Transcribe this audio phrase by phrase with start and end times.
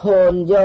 [0.00, 0.56] 천정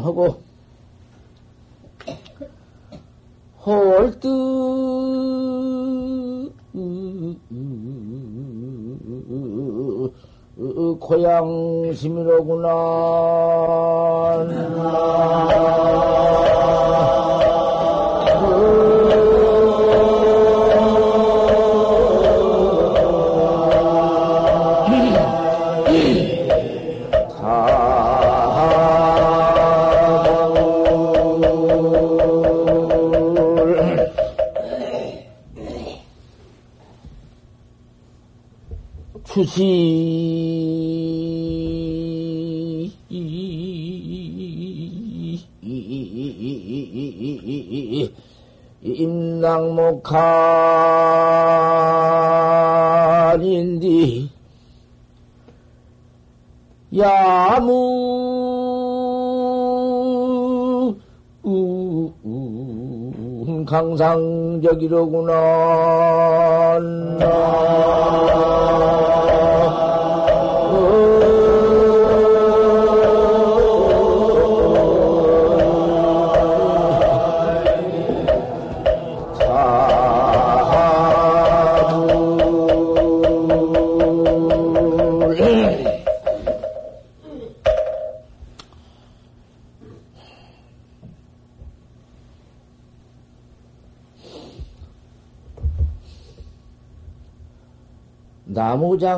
[0.00, 0.40] 언덕경문하고
[3.64, 4.28] 홀뜨
[11.00, 12.68] 고향심이로구나.
[64.70, 65.60] 강상적이로구나.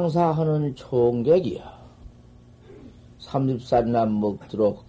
[0.03, 1.81] 장사하는 총객이야.
[3.21, 4.85] 삼십산남 먹도록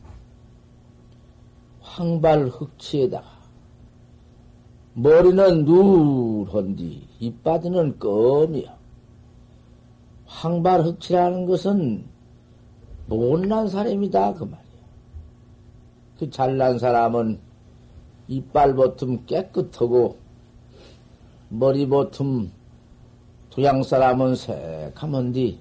[1.82, 3.28] 황발 흑치에다가
[4.96, 8.76] 머리는 누런디 이빠지는 껌이야.
[10.26, 12.06] 황발 흑치라는 것은
[13.06, 14.64] 못난 사람이다 그 말이야.
[16.18, 17.40] 그 잘난 사람은
[18.28, 20.18] 이빨 보틈 깨끗하고
[21.50, 22.52] 머리 보틈
[23.54, 25.60] 도양 사람은 새카만디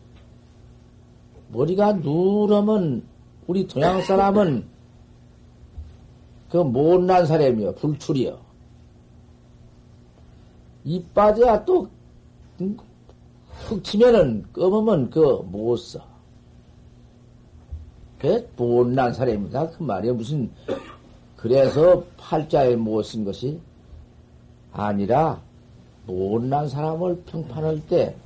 [1.48, 3.02] 머리가 누르면
[3.46, 4.64] 우리 동양 사람은
[6.48, 8.38] 그 못난 사람이요 불출이요
[10.84, 12.80] 이빠져야 또흙
[13.82, 16.00] 치면은 검으면 그못 써.
[18.18, 19.68] 그 못난 사람입니다.
[19.70, 20.50] 그 말이야 무슨
[21.36, 23.60] 그래서 팔자에 못 쓴 것이
[24.72, 25.42] 아니라
[26.06, 28.16] 못난 사람을 평판할 때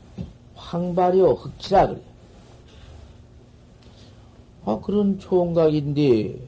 [0.55, 2.01] 황발이요 흑치라 그래.
[4.65, 6.41] 아 그런 총각인데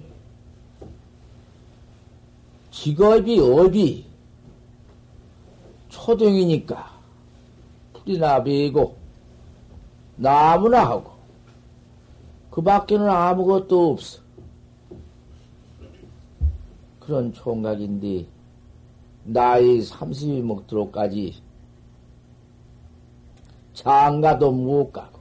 [2.70, 4.06] 직업이 업이
[5.88, 6.90] 초등이니까
[7.92, 8.96] 풀이나 베고
[10.16, 11.12] 나무나 하고
[12.50, 14.20] 그 밖에는 아무것도 없어.
[16.98, 18.26] 그런 총각인데
[19.30, 21.36] 나이 30이 먹도록까지
[23.74, 25.20] 장가도 못 가고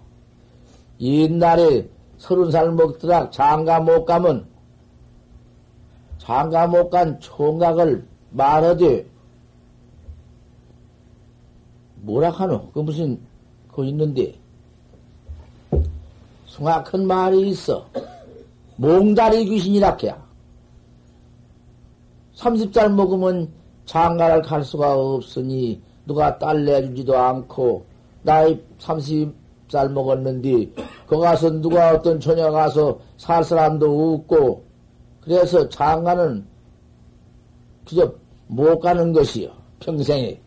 [1.01, 4.47] 옛날에 서른 살 먹더라 장가 못 가면
[6.19, 9.06] 장가 못 간 총각을 말하되
[11.95, 12.72] 뭐라 하노?
[12.72, 13.19] 그 무슨
[13.69, 14.33] 그 있는데?
[16.45, 17.86] 숭악한 말이 있어.
[18.77, 20.25] 몽다리 귀신이라 해야.
[22.36, 23.51] 30살 먹으면
[23.88, 27.86] 장가를 갈 수가 없으니 누가 딸 내주지도 않고
[28.22, 30.69] 나이 30살 먹었는데
[31.07, 34.63] 거 가서 누가 어떤 처녀 가서 살 사람도 없고
[35.22, 36.45] 그래서 장가는
[37.86, 38.13] 그저
[38.48, 39.50] 못 가는 것이요
[39.80, 40.39] 평생에.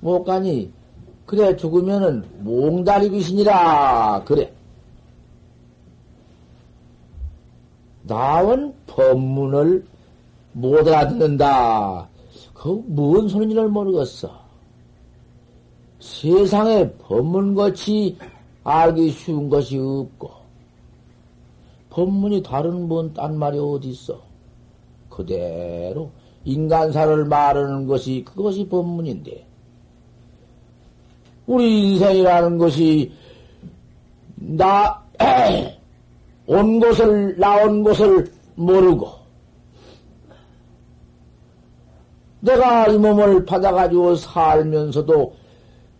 [0.00, 0.70] 못 가니
[1.24, 4.52] 그래 죽으면은 몽다리 귀신이라 그래.
[8.02, 9.84] 나온 법문을
[10.56, 12.08] 못 알아듣는다.
[12.54, 14.30] 그 무슨 소리인지를 모르겠어.
[16.00, 18.16] 세상에 법문같이
[18.64, 20.30] 알기 쉬운 것이 없고,
[21.90, 24.18] 법문이 다른 뭔 딴 말이 어디 있어?
[25.10, 26.10] 그대로
[26.44, 29.46] 인간사를 말하는 것이 그것이 법문인데,
[31.46, 33.12] 우리 인생이라는 것이
[34.36, 35.04] 나,
[36.46, 39.25] 온 곳을, 나온 곳을 모르고,
[42.46, 45.34] 내가 이 몸을 받아가지고 살면서도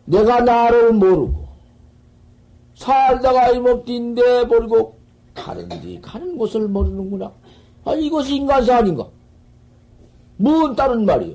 [0.04, 1.44] 내가 나를 모르고
[2.76, 4.96] 살다가 이몸 뛴데 버리고
[5.34, 7.32] 가는지 가는 곳을 모르는구나.
[7.84, 9.06] 아, 이것이 인간사 아닌가?
[10.36, 11.34] 뭔 다른 말이요?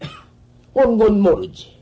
[0.72, 1.74] 온곳 모르지.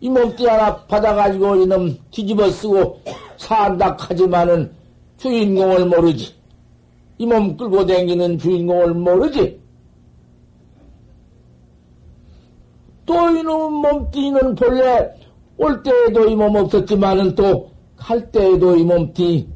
[0.00, 3.00] 이 몸띠 하나 받아가지고 이놈 뒤집어 쓰고
[3.36, 4.70] 산다 하지만은
[5.18, 6.34] 주인공을 모르지.
[7.18, 9.60] 이 몸 끌고 다니는 주인공을 모르지.
[13.08, 15.10] 또 이놈 몸띠는 본래
[15.56, 19.48] 올 때에도 이 몸 없었지만은 또 갈 때에도 이 몸띠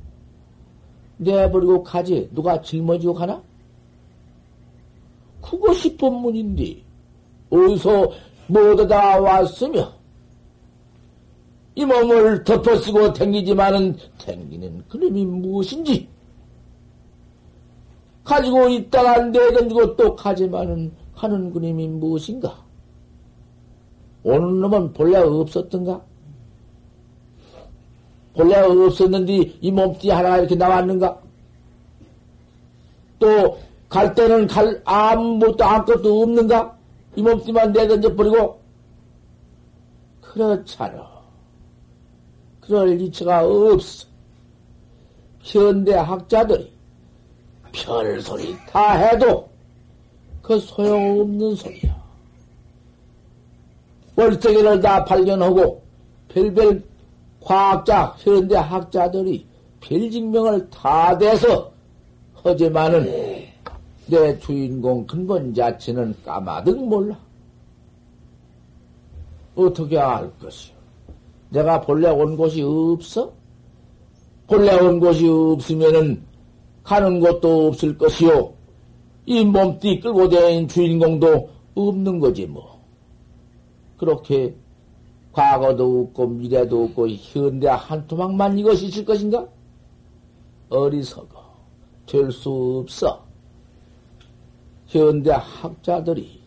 [1.19, 2.29] 내버리고 가지.
[2.33, 3.41] 누가 짊어지고 가나?
[5.41, 6.83] 그것이 법문인데,
[7.51, 8.11] 어디서
[8.49, 9.93] 모두 다 왔으며,
[11.77, 16.09] 이 몸을 덮어쓰고 댕기지만은 댕기는 그림이 무엇인지,
[18.25, 22.65] 가지고 있다가 내던지고 또 가지만은 가는 그림이 무엇인가?
[24.25, 26.01] 오는 놈은 본래 없었던가?
[28.35, 31.21] 본래 없었는데 이 몸띠 하나가 이렇게 나왔는가?
[33.19, 36.75] 또 갈 때는 갈 아무것도 아무것도 없는가?
[37.15, 38.59] 이 몸띠만 내던져 버리고
[40.23, 41.07] 그렇잖아.
[42.59, 44.07] 그럴 이치가 없어.
[45.41, 46.73] 현대 학자들이
[47.73, 49.47] 별소리 다 해도
[50.41, 52.02] 그 소용없는 소리야.
[54.17, 55.83] 월세계를 다 발견하고
[56.29, 56.83] 별별
[57.41, 59.47] 과학자, 현대 학자들이
[59.81, 61.71] 별증명을 다 대서
[62.35, 63.05] 하지만은
[64.07, 67.19] 내 주인공 근본 자체는 까마득 몰라.
[69.55, 70.75] 어떻게 알 것이오?
[71.51, 73.33] 내가 본래 온 곳이 없어?
[74.47, 76.23] 본래 온 곳이 없으면은
[76.83, 78.53] 가는 곳도 없을 것이요.
[79.27, 82.72] 이 몸띠 끌고 다닌 주인공도 없는 거지 뭐.
[84.03, 84.53] 그렇게
[85.31, 89.47] 과거도 없고 미래도 없고 현대 한 토막만 이것이 있을 것인가?
[90.69, 91.41] 어리석어.
[92.07, 93.25] 될 수 없어.
[94.89, 96.43] 현대 학자들이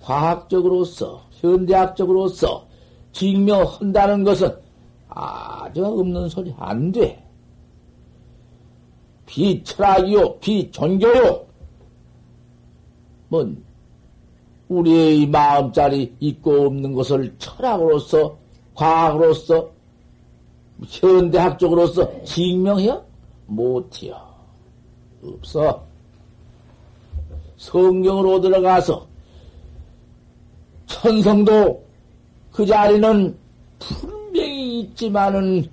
[0.00, 2.66] 과학적으로서, 현대학적으로서
[3.12, 4.54] 증명한다는 것은
[5.08, 7.24] 아주 없는 소리 안 돼.
[9.24, 11.46] 비철학이요, 비종교요.
[13.28, 13.64] 뭔
[14.78, 18.36] 우리의 마음자리 있고 없는 것을 철학으로서,
[18.74, 19.70] 과학으로서,
[20.86, 23.04] 현대학적으로서 증명해요?
[23.46, 24.16] 못해요.
[25.22, 25.84] 없어.
[27.56, 29.06] 성경으로 들어가서
[30.86, 31.84] 천성도
[32.50, 33.36] 그 자리는
[33.78, 35.68] 분명히 있지만은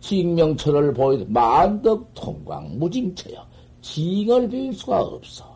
[0.00, 3.44] 징명처를 보이도 만덕 통광 무징처여
[3.80, 5.51] 징을 빌 수가 없어.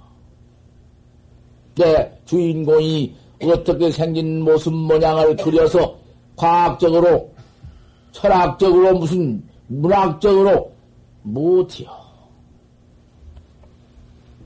[1.77, 5.97] 내 주인공이 어떻게 생긴 모습 모양을 그려서
[6.35, 7.31] 과학적으로,
[8.13, 10.73] 철학적으로, 무슨 문학적으로
[11.23, 11.91] 못해요.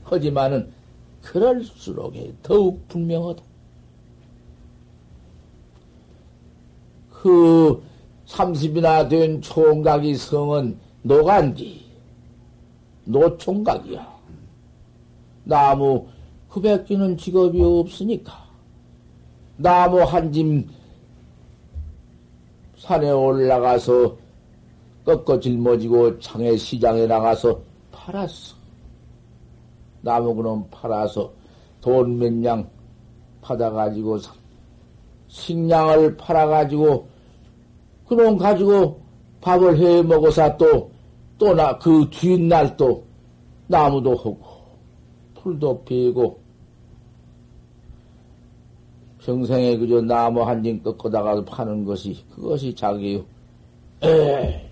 [0.03, 0.71] 하지만은,
[1.21, 2.13] 그럴수록
[2.43, 3.41] 더욱 분명하다.
[7.11, 7.81] 그
[8.27, 11.85] 30이나 된 총각이 성은 노간디,
[13.05, 14.11] 노총각이야.
[15.43, 16.07] 나무
[16.51, 18.33] 흡액기는 직업이 없으니까
[19.57, 20.67] 나무 한 짐
[22.77, 24.17] 산에 올라가서
[25.05, 27.59] 꺾어 짊어지고 창에 시장에 나가서
[27.91, 28.55] 팔았어.
[30.01, 31.31] 나무 그놈 팔아서
[31.79, 32.67] 돈몇냥
[33.41, 34.17] 받아가지고
[35.27, 37.07] 식량을 팔아가지고
[38.07, 38.99] 그놈 가지고
[39.41, 40.89] 밥을 해 먹어서 또
[41.37, 43.03] 또 나 그 뒷날 또
[43.67, 44.39] 나무도 하고
[45.35, 46.40] 풀도 피고
[49.25, 53.23] 평생에 그저 나무 한 징 꺾어다가 파는 것이 그것이 자기요.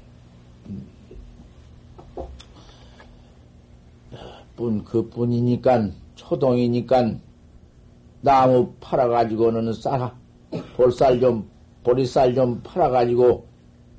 [4.56, 7.14] 뿐 그뿐이니까 초동이니까
[8.22, 10.12] 나무 팔아가지고는 쌀
[10.76, 11.48] 볼살 좀
[11.84, 13.46] 보리쌀 좀 팔아가지고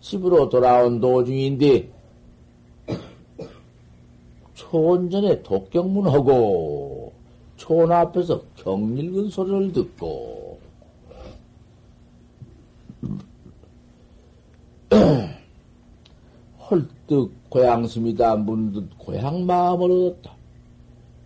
[0.01, 1.89] 집으로 돌아온 도중인데
[4.55, 6.90] 초원전에 독경문하고
[7.61, 10.59] 초원 앞에서 경일근 소리를 듣고
[16.71, 20.33] 헐떡 고향심이다 문득 고향 마음을 얻었다.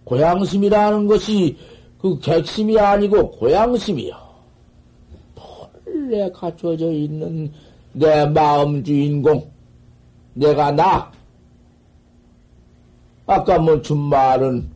[0.03, 1.57] 고향심이라는 것이
[2.01, 4.25] 그 객심이 아니고 고향심이야.
[5.37, 7.53] 본래 갖춰져 있는
[7.93, 9.49] 내 마음 주인공,
[10.35, 11.13] 내가 나.
[13.25, 14.74] 아까 뭐준 말은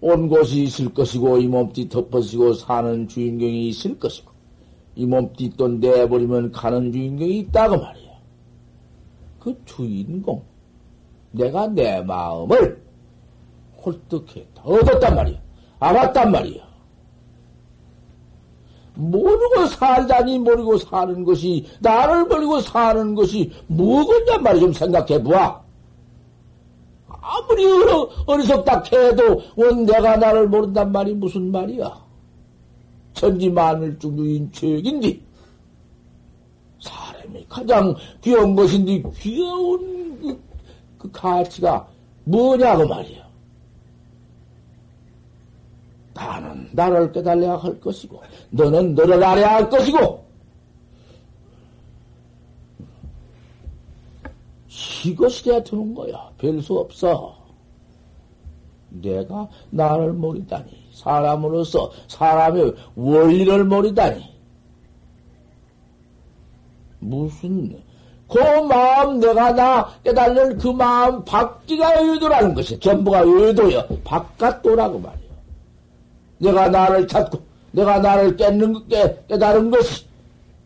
[0.00, 4.30] 온 곳이 있을 것이고 이 몸띠 덮어지고 사는 주인공이 있을 것이고
[4.94, 8.08] 이 몸띠 또 내버리면 가는 주인공이 있다고 말이야.
[9.38, 10.42] 그그 주인공,
[11.32, 12.82] 내가 내 마음을
[13.84, 14.62] 홀뜩했다.
[14.62, 15.38] 얻었단 말이야.
[15.80, 16.68] 알았단 말이야.
[18.94, 24.60] 모르고 살다니 모르고 사는 것이, 나를 모르고 사는 것이 뭐겠냔 말이야.
[24.60, 25.67] 좀 생각해 보아.
[27.28, 27.92] 아무리 어리,
[28.26, 32.08] 어리석다 해도 원 내가 나를 모른단 말이 무슨 말이야.
[33.12, 35.22] 천지 만을 중유인 죄인디
[36.80, 40.40] 사람이 가장 귀여운 것인데 귀여운 그,
[40.96, 41.86] 그 가치가
[42.24, 43.28] 뭐냐고 말이야.
[46.14, 48.20] 나는 나를 깨달아야 할 것이고,
[48.50, 50.24] 너는 너를 알아야 할 것이고,
[55.04, 56.30] 이것이 돼야 되는 거야.
[56.38, 57.36] 별 수 없어.
[58.90, 64.24] 내가 나를 모르다니, 사람으로서 사람의 원리를 모르다니,
[67.00, 67.80] 무슨,
[68.28, 73.86] 그 마음, 내가 나 깨달는 그 마음 밖기가 의도라는 것이 전부가 의도여.
[74.04, 75.28] 바깥도라고 말이야.
[76.38, 77.40] 내가 나를 찾고,
[77.72, 80.06] 내가 나를 깨는, 깨, 깨달은 것이,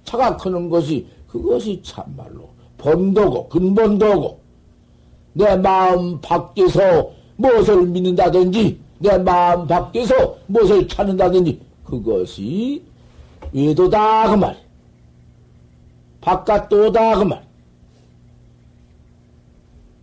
[0.05, 2.52] 차가 크는 것이, 그것이 참말로
[2.83, 4.41] 본도고, 근본도고,
[5.35, 12.83] 내 마음 밖에서 무엇을 믿는다든지, 내 마음 밖에서 무엇을 찾는다든지, 그것이
[13.53, 14.57] 외도다, 그 말.
[16.21, 17.47] 바깥도다, 그 말.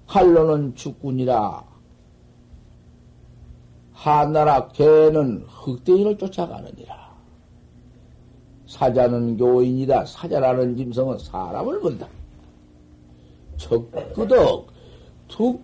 [0.07, 1.63] 칼로는 축군이라
[3.93, 7.09] 한나라 개는 흑대인을 쫓아가느니라.
[8.65, 10.05] 사자는 교인이다.
[10.05, 12.07] 사자라는 짐승은 사람을 본다.
[13.59, 14.67] 적그덕
[15.27, 15.61] 툭,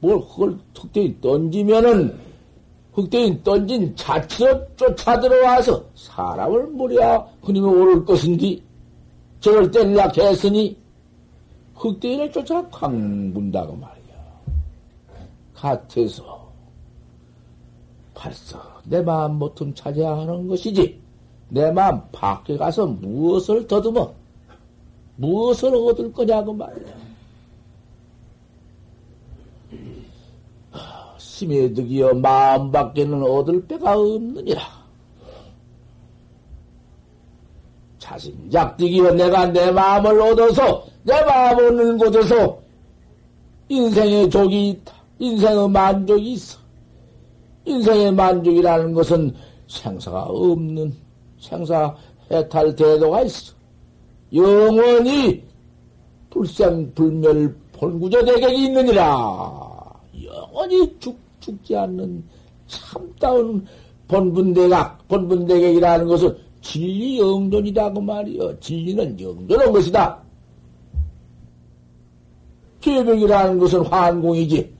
[0.00, 2.18] 뭘 흑을 흑대인 던지면은
[2.92, 8.62] 흑대인 던진 자체로 쫓아 들어와서 사람을 무려 흔히면 오를 것인지
[9.40, 10.76] 저걸 때리려 했으니
[11.74, 13.96] 흑대인을 쫓아 광분다고 말이야.
[15.54, 16.50] 같아서
[18.14, 20.98] 벌써 내 마음 모tum 찾아야 하는 것이지.
[21.50, 24.12] 내 마음 밖에 가서 무엇을 더듬어?
[25.16, 27.05] 무엇을 얻을 거냐고 말이야.
[31.36, 34.62] 심해 득이여 마음 밖에는 얻을 빼가 없느니라.
[37.98, 42.58] 자신작득이여 내가 내 마음을 얻어서 내 마음 얻는 곳에서
[43.68, 44.94] 인생의 족이 있다.
[45.18, 46.58] 인생의 만족이 있어.
[47.66, 49.34] 인생의 만족이라는 것은
[49.68, 50.94] 생사가 없는
[51.38, 51.94] 생사
[52.30, 53.52] 해탈 대도가 있어.
[54.32, 55.44] 영원히
[56.30, 59.76] 불생 불멸 본구조 대객이 있느니라.
[60.24, 62.24] 영원히 죽, 죽지 않는
[62.66, 63.64] 참다운
[64.08, 68.58] 본분대각, 본분대객이라는 것은 진리 영존이다 그 말이요.
[68.60, 70.18] 진리는 영존한 것이다.
[72.80, 74.74] 죄벽이라는 것은 환공이지.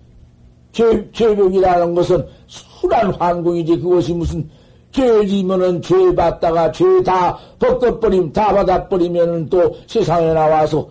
[0.73, 3.79] 죄, 죄벽이라는 것은 순한 환공이지.
[3.79, 4.49] 그것이 무슨
[4.93, 10.89] 죄지면은 죄 받다가 죄 다 벗겨버림, 다 받아버리면은 또 세상에 나와서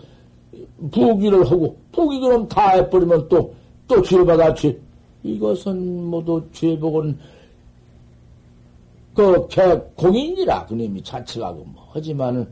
[0.92, 3.54] 부귀를 하고, 부귀 그럼 다 해버리면 또,
[3.88, 4.78] 또 죄 받아 죄.
[5.26, 7.18] 이것은 모두 죄복은
[9.16, 9.62] 그, 개,
[9.96, 11.88] 공인이라, 그놈이 자체가 그 뭐.
[11.92, 12.48] 하지만은,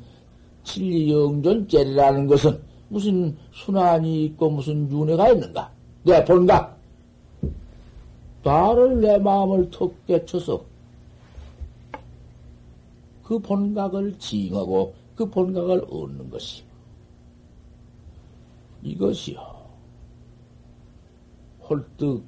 [0.64, 5.70] 진리 영존죄라는 것은 무슨 순환이 있고 무슨 윤회가 있는가?
[6.04, 6.76] 내 본가?
[8.44, 10.64] 나를 내 마음을 턱 깨쳐서
[13.24, 16.66] 그 본각을 지ing하고 그 본각을 얻는 것이요.
[18.84, 19.54] 이것이요.
[21.70, 22.24] 홀뜩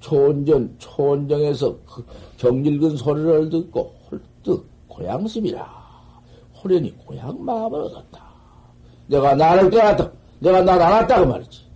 [0.00, 2.04] 초원전, 초원정에서 그
[2.38, 5.80] 경일근 소리를 듣고 홀뜩 고향심이라.
[6.62, 8.24] 호련히 고향 마음을 얻었다.
[9.06, 10.10] 내가 나를 깨닫다.
[10.40, 11.20] 내가 나를 알았다.
[11.20, 11.70] 그 말이지.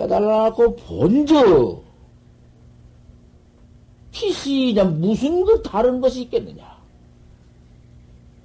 [0.00, 1.82] 깨달아갖고 본저.
[4.12, 6.78] 피시냐, 무슨 그 다른 것이 있겠느냐.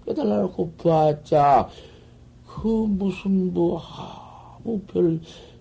[0.06, 1.70] 깨달아갖고 봤자,
[2.46, 5.20] 그 무슨 뭐, 하, 뭐 별,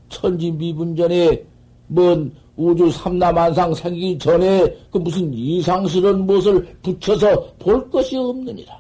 [0.08, 1.44] 천지 미분 전에,
[1.86, 8.78] 뭔 우주 삼라만상 생기기 전에 그 무슨 이상스러운 무엇을 붙여서 볼 것이 없느니라.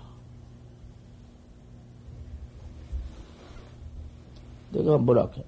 [4.70, 5.44] 내가 뭐라 해?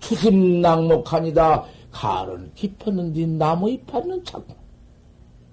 [0.00, 1.64] 추심낙목하니다.
[1.90, 4.54] 가을은 깊었는데 나무 잎하는 자꾸.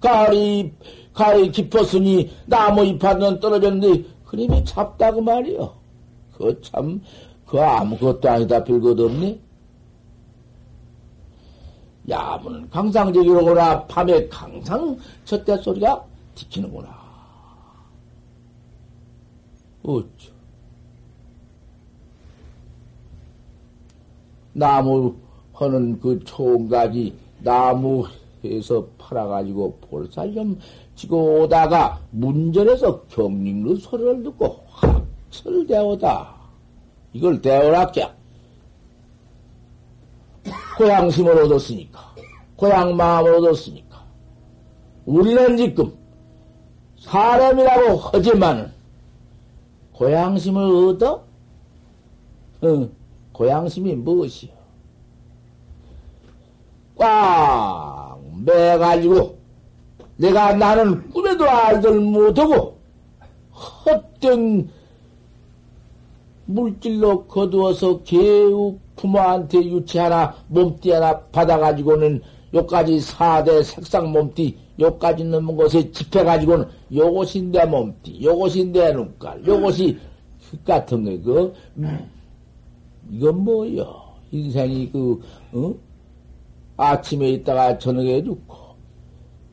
[0.00, 0.72] 가을이,
[1.12, 5.72] 가을이 깊었으니 나무 잎하는 떨어졌는데 그림이 잡다고 말이요.
[6.36, 7.00] 그 참,
[7.46, 9.45] 그 아무것도 아니다 별것 없네.
[12.08, 13.86] 야문 강상적이로구나.
[13.86, 16.88] 밤에 강상 젖대 소리가 지키는구나.
[19.82, 20.36] 어쩌.
[24.52, 25.14] 나무
[25.52, 30.58] 하는 그 총각이 나무에서 팔아가지고 볼살 좀
[30.94, 36.34] 지고 오다가 문전에서 경림루 소리를 듣고 확철대오다.
[37.12, 38.14] 이걸 대오락자.
[40.78, 42.14] 고향심을 얻었으니까.
[42.56, 44.02] 고향 마음을 얻었으니까.
[45.04, 45.92] 우리는 지금
[47.00, 48.72] 사람이라고 하지만은
[49.92, 51.24] 고향심을 얻어?
[52.64, 52.90] 응,
[53.32, 54.52] 고향심이 무엇이요?
[56.96, 59.38] 꽉 매가지고
[60.16, 62.78] 내가 나는 꿈에도 알들 못하고
[63.52, 64.70] 헛된
[66.46, 72.22] 물질로 거두어서 개우 부모한테 유치 하나 몸띠 하나 받아가지고는
[72.54, 79.98] 요까지 사대 색상 몸띠 요까지 넘은 곳에 집해가지고는 요것이 내 몸띠 요것이 내 눈깔 요것이
[80.40, 81.54] 흙 같은 거 그,
[83.10, 85.20] 이건 뭐여 인생이 그
[85.52, 85.74] 어?
[86.76, 88.56] 아침에 있다가 저녁에 죽고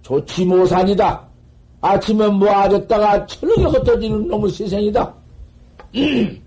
[0.03, 1.27] 좋지 못하니다
[1.83, 5.13] 아침에 모아졌다가 저녁에 흩어지는 놈의 세상이다.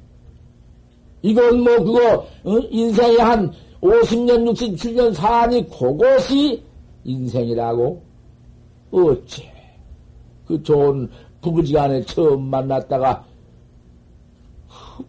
[1.23, 2.58] 이건 뭐 그거 어?
[2.70, 6.62] 인생이 한 50년, 67년 사니 그것이
[7.04, 8.02] 인생이라고?
[8.90, 9.52] 어째?
[10.46, 11.08] 그 좋은
[11.40, 13.25] 부부지간에 처음 만났다가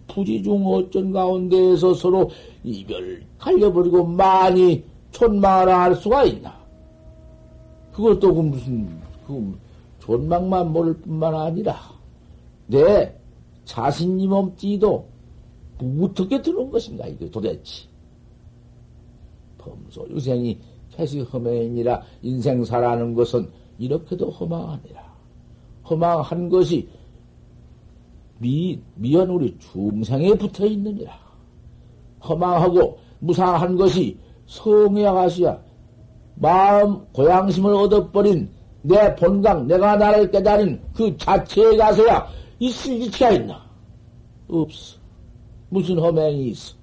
[0.08, 2.30] 부지 중 어쩐 가운데에서 서로
[2.64, 6.58] 이별 갈려버리고 많이 촌망을 할 수가 있나?
[7.94, 9.58] 그것도 그 무슨 그
[10.00, 11.78] 존망만 모를 뿐만 아니라
[12.68, 13.14] 내
[13.66, 15.06] 자신이 몸띠도
[15.80, 17.86] 어떻게 들어온 것인가 이게 도대체?
[19.58, 20.60] 범소유상이
[20.92, 25.08] 개시허망이라 인생 살아는 것은 이렇게도 허망하니라.
[25.90, 26.88] 허망한 것이
[28.40, 31.18] 미, 미연 우리 중생에 붙어 있느니라.
[32.24, 35.60] 허망하고 무상한 것이 성에 가서야.
[36.36, 38.50] 마음 고양심을 얻어버린
[38.84, 42.28] 내 본강, 내가 나를 깨달은 그 자체에 가서야.
[42.60, 43.62] 있을 기치가 있나?
[44.48, 44.98] 없어.
[45.70, 46.76] 무슨 허맹이 있어.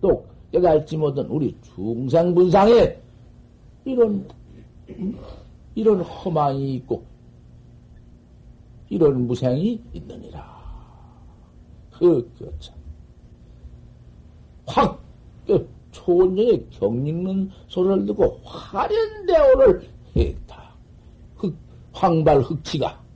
[0.00, 2.96] 또 깨달지 못한 우리 중생분상에
[3.84, 4.28] 이런,
[5.74, 7.02] 이런 허망이 있고,
[8.88, 10.58] 이런 무생이 있느니라.
[11.92, 12.74] 그, 그, 참.
[14.66, 15.00] 확,
[15.46, 20.70] 그, 초원정에 경읽는 소리를 듣고 화련대오를 했다.
[21.36, 21.54] 흑,
[21.92, 23.07] 황발 흑치가.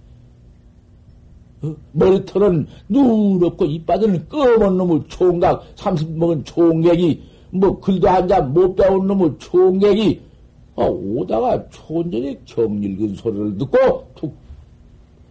[1.62, 1.74] 어?
[1.92, 9.06] 머리털은 누렇고 이빨은 검은 놈의 총각, 30 먹은 총객이, 뭐, 글도 한 잔 못 배운
[9.06, 10.20] 놈의 총객이,
[10.76, 14.34] 아, 오다가 초원전에 경읽은 소리를 듣고, 툭,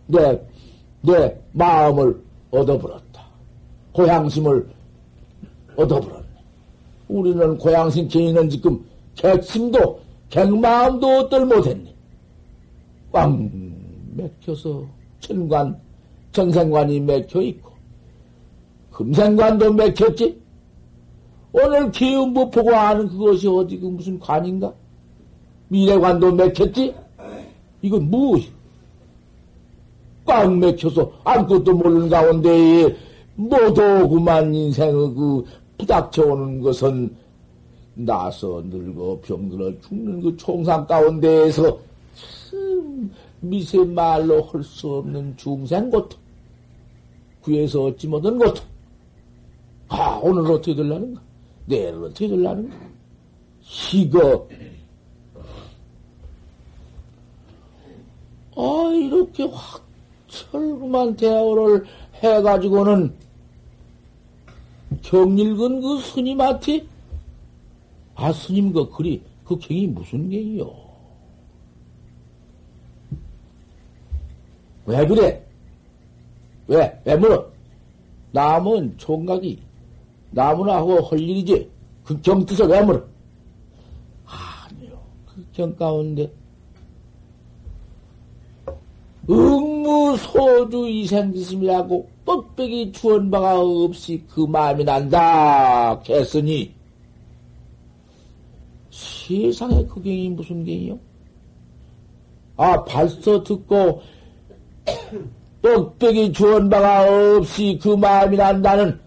[0.08, 0.40] 내,
[1.02, 3.26] 내 마음을 얻어버렸다.
[3.94, 4.68] 고향심을
[5.76, 6.22] 얻어버렸다.
[7.08, 11.94] 우리는 고향신 개인은 지금 객심도 객마음도 어떨 못했네.
[13.12, 13.50] 꽝
[14.16, 14.86] 맥혀서
[15.20, 15.78] 천관,
[16.32, 17.72] 정생관이 맥혀 있고
[18.92, 20.40] 금생관도 맥혔지.
[21.54, 24.74] 오늘 기운부 보고 아는 그것이 어디 그 무슨 관인가?
[25.68, 26.94] 미래관도 맥혔지.
[27.82, 28.50] 이건 무엇이?
[30.26, 32.96] 꽉 맥혀서 아무것도 모르는 가운데
[33.36, 35.44] 모두 그만 인생의 그
[35.78, 37.16] 부닥쳐오는 것은
[37.96, 41.78] 나서 늙어 병들어 죽는 그 총상 가운데에서
[42.50, 46.21] 참 미세 말로 할 수 없는 중생 고통
[47.42, 48.66] 구해서 얻지 못한 고통
[49.90, 51.22] 아 오늘 어떻게 될라는가
[51.66, 52.76] 내일 어떻게 될라는가
[53.94, 54.48] 이거
[58.56, 59.84] 아 이렇게 확
[60.28, 63.14] 철구만 대화를 해가지고는
[65.02, 66.86] 경일근 그 스님한테
[68.16, 70.74] 아 스님 그 글이 그 경이 무슨 경이요?
[74.86, 75.51] 왜 그래?
[76.72, 77.02] 왜?
[77.04, 77.52] 왜 물어?
[78.32, 79.62] 남은 총각이
[80.32, 81.70] 나무나 하고 할 일이지.
[82.06, 83.04] 그경 뜻을 왜 물어?
[84.26, 84.98] 아니요.
[85.26, 86.32] 그경 가운데
[89.30, 96.74] 응무소주 이생지심이라고 뻑뻑이 주원 바가 없이 그 마음이 난다 했으니
[98.90, 100.98] 세상에 그 경이 무슨 경이요?
[102.56, 104.02] 아 벌써 듣고
[105.62, 109.00] 뻑뻑이 주원 바가 없이 그 마음이 난다는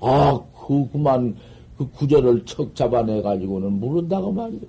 [0.00, 1.34] 아 그 그만
[1.76, 4.60] 그 구절을 척 잡아내 가지고는 모른다고 말이요.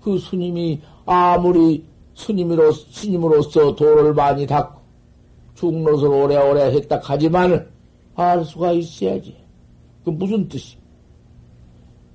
[0.00, 4.80] 그 스님이 아무리 스님으로 스님으로서 도를 많이 닦고
[5.54, 7.68] 중노를 오래오래 했다 하지만
[8.14, 9.36] 알 수가 있어야지.
[10.02, 10.78] 그 무슨 뜻이?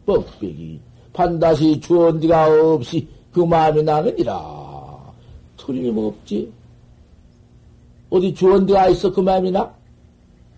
[0.07, 0.79] 뻑뻑이
[1.13, 5.13] 반드시 주언디가 없이 그 마음이 나느니라.
[5.55, 6.51] 틀림없지.
[8.09, 9.73] 어디 주언디가 있어 그 마음이 나?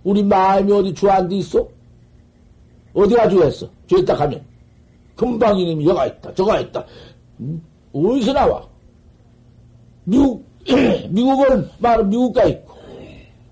[0.03, 1.67] 우리 마음이 어디 주안디 있어?
[2.93, 3.67] 어디가 주했어?
[3.87, 4.43] 주했다 하면
[5.15, 6.85] 금방 이놈이 여가 있다 저가 있다.
[7.39, 7.61] 음?
[7.93, 8.67] 어디서 나와?
[10.03, 10.43] 미국
[11.09, 12.73] 미국은 말 미국가 있고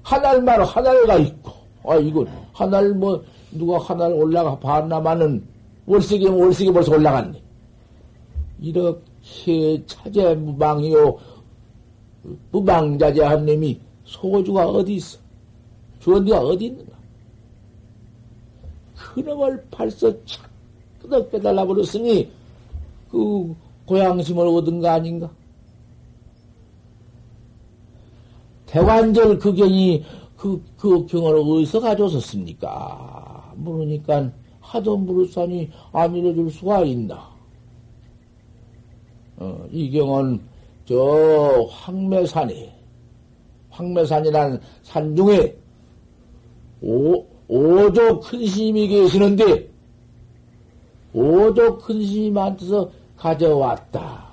[0.04, 1.52] 하늘 말 하늘가 있고
[1.86, 5.44] 아 이거 하늘 뭐 누가 하늘 올라가 봤나마는
[5.86, 7.42] 월세기면 월세기 벌써 올라갔네.
[8.62, 11.18] 이렇게 차제 무방이요
[12.52, 15.20] 무방자재한 놈이 소주가 어디 있어?
[16.00, 16.98] 주언디가 어디 있는가?
[18.96, 20.50] 그놈을 벌써 착
[21.32, 22.30] 빼달라 버렸으니
[23.10, 25.30] 그 고향심을 얻은 거 아닌가?
[28.66, 30.04] 대관절 그 경이
[30.36, 33.54] 그, 그 경을 어디서 가져오셨습니까?
[33.58, 37.30] 물으니까 하도 물으사니 안 일러줄 수가 있나?
[39.38, 40.42] 어, 이 경은
[40.86, 42.79] 저 황매산에,
[43.80, 45.56] 황매산이란 산 중에
[46.82, 49.70] 오, 오조 큰 스님이 계시는데,
[51.14, 54.28] 오조 큰 스님한테서 가져왔다.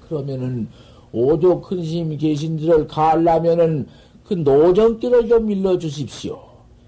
[0.00, 0.68] 그러면은,
[1.12, 3.86] 오조 큰 스님이 계신 데를 가려면은,
[4.24, 6.42] 그 노정길을 좀 일러주십시오.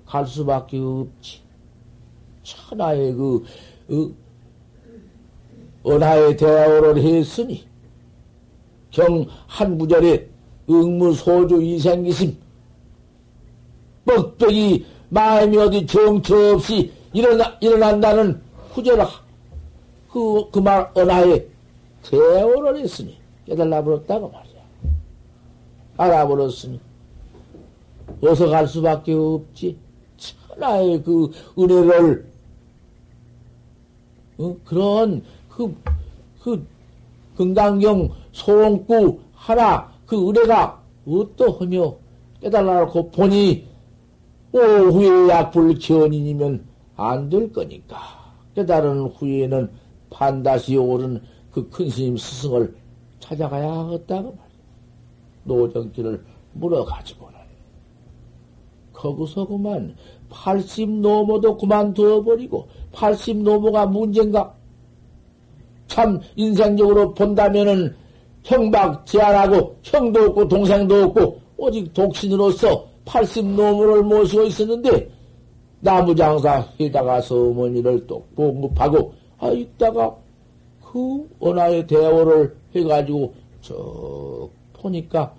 [0.05, 1.41] 갈 수밖에 없지.
[2.43, 3.45] 천하의 그,
[3.87, 4.15] 그
[5.87, 7.68] 은하의 대화를 했으니,
[8.99, 10.29] 경 한 구절에
[10.69, 12.37] 응무소주 이생기심,
[14.05, 18.41] 뻑뻑이 마음이 어디 정처 없이 일어나, 일어난다는
[18.73, 18.99] 후절,
[20.11, 21.47] 그, 그 말, 은하에
[22.03, 24.63] 대화를 했으니, 깨달아 버렸다고 말이야.
[25.97, 26.81] 알아버렸으니,
[28.23, 29.77] 어서 갈 수밖에 없지.
[30.17, 32.27] 천하의 그 은혜를,
[34.39, 34.57] 어?
[34.65, 35.75] 그런 그,
[36.43, 36.67] 그,
[37.37, 41.97] 건강경 소원구 하나, 그 은혜가 어떠하며
[42.41, 43.67] 깨달아놓고 보니
[44.53, 46.65] 오후에 약불 견인이면
[46.97, 47.99] 안 될 거니까.
[48.55, 49.71] 깨달은 후에는
[50.11, 51.21] 반드시 옳은
[51.53, 52.75] 그큰 스님 스승을
[53.21, 54.49] 찾아가야 하겠다고 말이야.
[55.45, 56.25] 노정길을
[56.55, 57.39] 물어가지고는.
[58.93, 59.95] 거기서 그만
[60.31, 64.55] 80 노모도 그만두어버리고 80 노모가 문제인가?
[65.87, 67.95] 참 인생적으로 본다면은
[68.45, 75.11] 형박 제한하고 형도 없고 동생도 없고 오직 독신으로서 80 노모를 모시고 있었는데
[75.81, 80.15] 나무장사 해다가서 어머니를 또 공급하고 아 있다가
[80.85, 85.35] 그 원하의 대화를 해가지고 저 보니까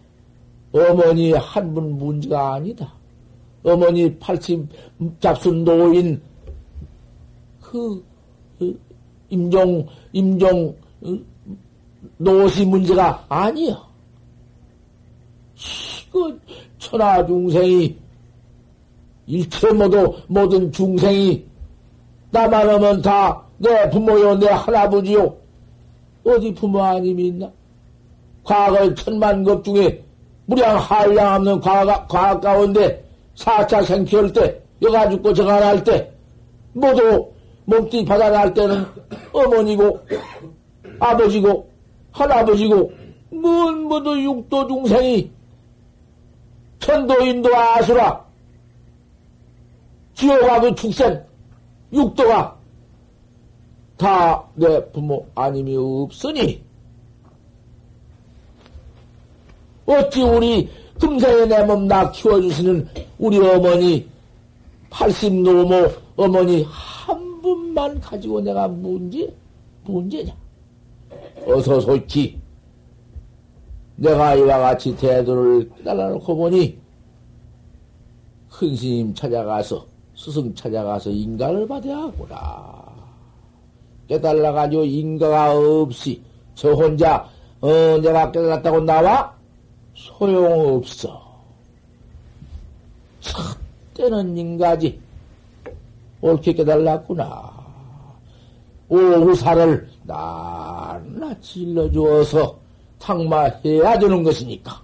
[0.71, 2.93] 어머니 한 분 문제가 아니다.
[3.63, 4.67] 어머니 80
[5.19, 6.21] 잡순 노인
[7.61, 8.03] 그,
[8.57, 8.79] 그
[9.29, 10.75] 임종 임종
[12.17, 13.81] 노시 문제가 아니야.
[16.11, 16.39] 그
[16.77, 17.97] 천하 중생이
[19.27, 21.45] 일체 모두 모든 중생이
[22.31, 25.35] 나만 하면 다 내 부모요 내 할아버지요
[26.23, 27.51] 어디 부모 아님이 있나?
[28.43, 30.03] 과거 천만 급 중에
[30.45, 36.11] 무량 한량 없는 과거, 과거 가운데 사차 생피할 때, 여가 죽고 저가 날 때,
[36.73, 37.31] 모두
[37.65, 38.83] 몸띠 받아날 때는
[39.31, 39.99] 어머니고,
[40.99, 41.68] 아버지고,
[42.19, 42.91] 할아버지고,
[43.31, 45.31] 뭔 모두 육도 중생이,
[46.79, 48.25] 천도, 인도, 아수라,
[50.15, 51.23] 지옥하고 축생,
[51.93, 52.57] 육도가
[53.97, 56.61] 다 내 부모 아님이 없으니,
[59.85, 64.07] 어찌 우리 금세에 내 몸 나 키워주시는 우리 어머니,
[64.89, 69.31] 80 노모 어머니 한 분만 가지고 내가 문제,
[69.85, 70.33] 문제냐?
[71.45, 72.39] 어서 솔직히
[73.95, 76.77] 내가 이와 같이 태도를 달아놓고 보니
[78.49, 82.89] 큰 스님 찾아가서 스승 찾아가서 인가를 받아야 하구나.
[84.07, 86.21] 깨달아가지고 인가가 없이
[86.55, 87.29] 저 혼자
[87.61, 87.67] 어
[88.01, 89.33] 내가 깨달았다고 나와
[89.93, 91.21] 소용없어.
[93.21, 93.57] 첫
[93.93, 94.99] 때는 인가지.
[96.21, 97.59] 옳게 깨달았구나.
[98.89, 102.57] 오후사를 낱낱이 일러주어서
[102.97, 104.81] 탕마해야 되는 것이니까.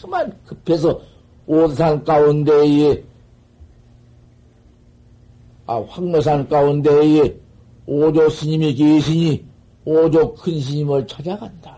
[0.00, 1.00] 그만 급해서
[1.46, 3.02] 오산 가운데에,
[5.66, 7.36] 아, 황노산 가운데에
[7.86, 9.44] 오조 스님이 계시니
[9.84, 11.76] 오조 큰 스님을 찾아간다.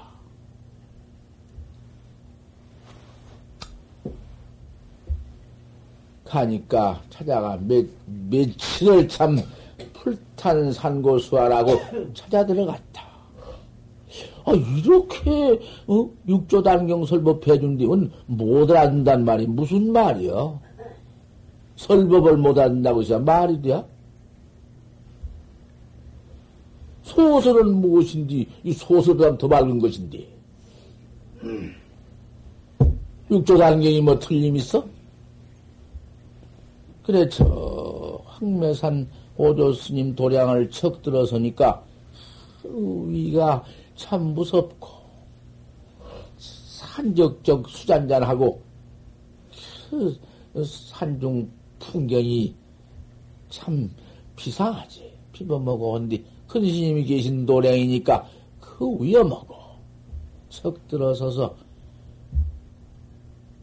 [6.24, 9.40] 가니까 찾아가 몇, 며칠을 참
[10.02, 11.72] 풀탄 산고수화라고
[12.14, 13.10] 찾아 들어갔다.
[14.44, 16.08] 아, 이렇게, 어?
[16.26, 20.58] 육조 단경 설법 해준 뒤는 못 알아듣는단 말이 무슨 말이야?
[21.76, 23.84] 설법을 못 알아듣는다고 해서 말이 돼?
[27.02, 30.26] 소설은 무엇인지, 이 소설보다 더 밝은 것인데.
[33.30, 34.84] 육조 단경이 뭐 틀림 있어?
[37.04, 39.06] 그래, 저, 황매산
[39.40, 41.82] 오조 스님 도량을 척 들어서니까,
[42.62, 43.64] 위가
[43.96, 44.86] 참 무섭고,
[46.36, 48.60] 산적적 수잔잔하고,
[49.88, 50.14] 그
[50.62, 52.54] 산중 풍경이
[53.48, 53.90] 참
[54.36, 55.10] 비상하지.
[55.32, 58.28] 비벼먹어 온디 큰 스님이 계신 도량이니까
[58.60, 59.78] 그 먹어.
[60.50, 61.56] 척 들어서서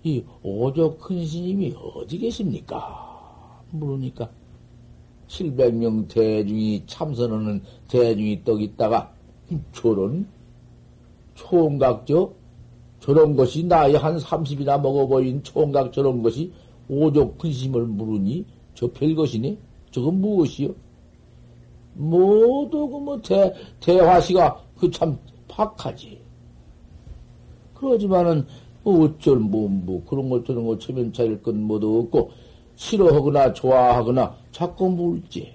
[0.03, 3.63] 이 오조 큰 스님이 어디 계십니까?
[3.69, 4.27] 물으니까
[5.27, 9.11] 700명 대중이 참선하는 대중이 떡 있다가
[9.73, 10.27] 저런
[11.35, 12.31] 총각저
[12.99, 16.51] 저런 것이 나이 한 30이나 먹어보인 총각 저런 것이
[16.89, 19.57] 오조 근심을 물으니 저 별것이네?
[19.91, 20.73] 저건 무엇이요?
[21.93, 23.21] 모두 그뭐
[23.79, 26.19] 대화시가 그 참 박하지.
[27.73, 28.45] 그러지만은
[28.83, 32.31] 뭐 어쩔 뭐, 뭐 그런 것 저런 거 체면차일 건 뭐도 없고
[32.77, 35.53] 싫어하거나 좋아하거나 자꾸 물지.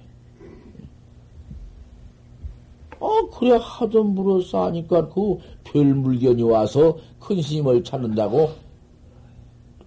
[3.00, 8.50] 어, 그래, 하도 물어서 하니까 그 별 물견이 와서 큰 스님을 찾는다고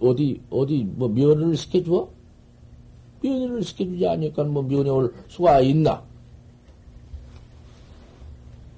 [0.00, 2.08] 어디, 어디, 뭐 면을 시켜주어?
[3.22, 6.02] 면회를 시켜주지 않으니까 뭐 면회 올 수가 있나?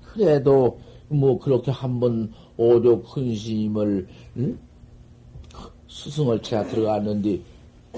[0.03, 4.59] 그래도 뭐 그렇게 한번 오조 큰 스님을, 응?
[5.88, 7.40] 스승을 찾아 들어갔는데,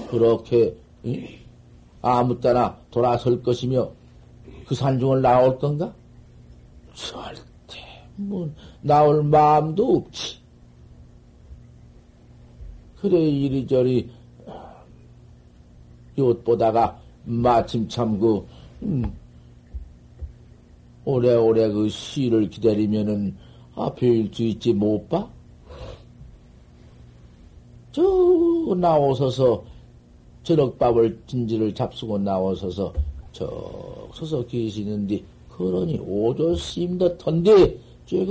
[0.09, 0.75] 그렇게,
[1.05, 1.27] 응?
[2.01, 3.91] 아무 때나 돌아설 것이며,
[4.65, 5.93] 그 산중을 나올 건가?
[6.93, 7.79] 절대,
[8.15, 8.49] 뭐,
[8.81, 10.39] 나올 마음도 없지.
[12.99, 14.09] 그래, 이리저리,
[16.19, 18.45] 요 보다가, 마침 참 그,
[18.83, 19.11] 음,
[21.05, 23.35] 오래오래 그 시를 기다리면은,
[23.75, 25.27] 앞에 일수 있지 못 봐?
[27.91, 28.01] 저,
[28.75, 29.70] 나오서서,
[30.43, 32.93] 저녁밥을 진지를 잡수고 나오서서,
[33.31, 37.79] 저, 서서 계시는데, 그러니 오조 스님도 턴데,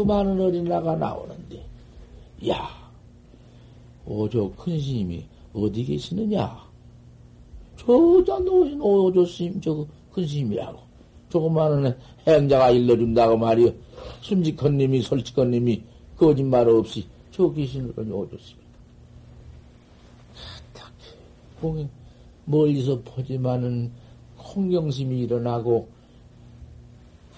[0.04, 1.64] 많은 어린아가 나오는데,
[2.48, 2.68] 야,
[4.04, 6.70] 오조 큰 스님이 어디 계시느냐?
[7.76, 10.78] 저자 놓으신 오조 스님, 저거 큰 스님이라고.
[11.30, 11.96] 조그마한
[12.26, 13.72] 행자가 일러준다고 말이요.
[14.20, 15.82] 순직한 님이, 솔직한 님이,
[16.16, 18.60] 거짓말 없이 저 계시는 오조 스님.
[21.60, 21.86] 공이
[22.50, 23.90] 멀리서 보지만은
[24.38, 25.88] 홍경심이 일어나고,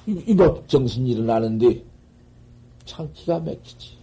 [0.07, 1.83] 입업정신이 일어나는데,
[2.85, 4.03] 참 기가 막히지.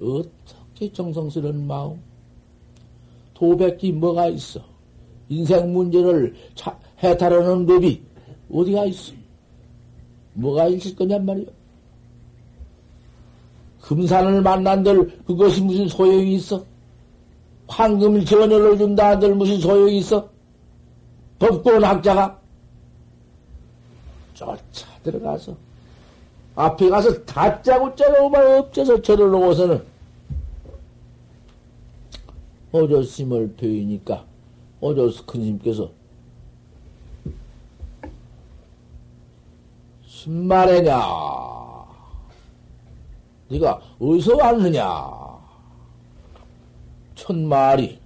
[0.00, 1.98] 어떻게 정성스러운 마음?
[3.34, 4.60] 도백기 뭐가 있어?
[5.28, 8.00] 인생 문제를 차, 해탈하는 법이
[8.50, 9.12] 어디가 있어?
[10.34, 11.46] 뭐가 있을 거냔 말이야.
[13.80, 16.64] 금산을 만난들 그것이 무슨 소용이 있어?
[17.68, 20.28] 황금을 전열을 준다 한들 무슨 소용이 있어?
[21.38, 22.40] 법고원 학자가
[24.34, 25.56] 쫓아 들어가서
[26.54, 29.84] 앞에 가서 다짜고짜 오만 엎져서 절을 놓고서는
[32.72, 34.24] 오조스님을 배우니까
[34.80, 35.90] 오조스 큰님께서
[40.06, 40.96] 신말이냐
[43.48, 45.25] 네가 어디서 왔느냐?
[47.16, 47.98] 천 마리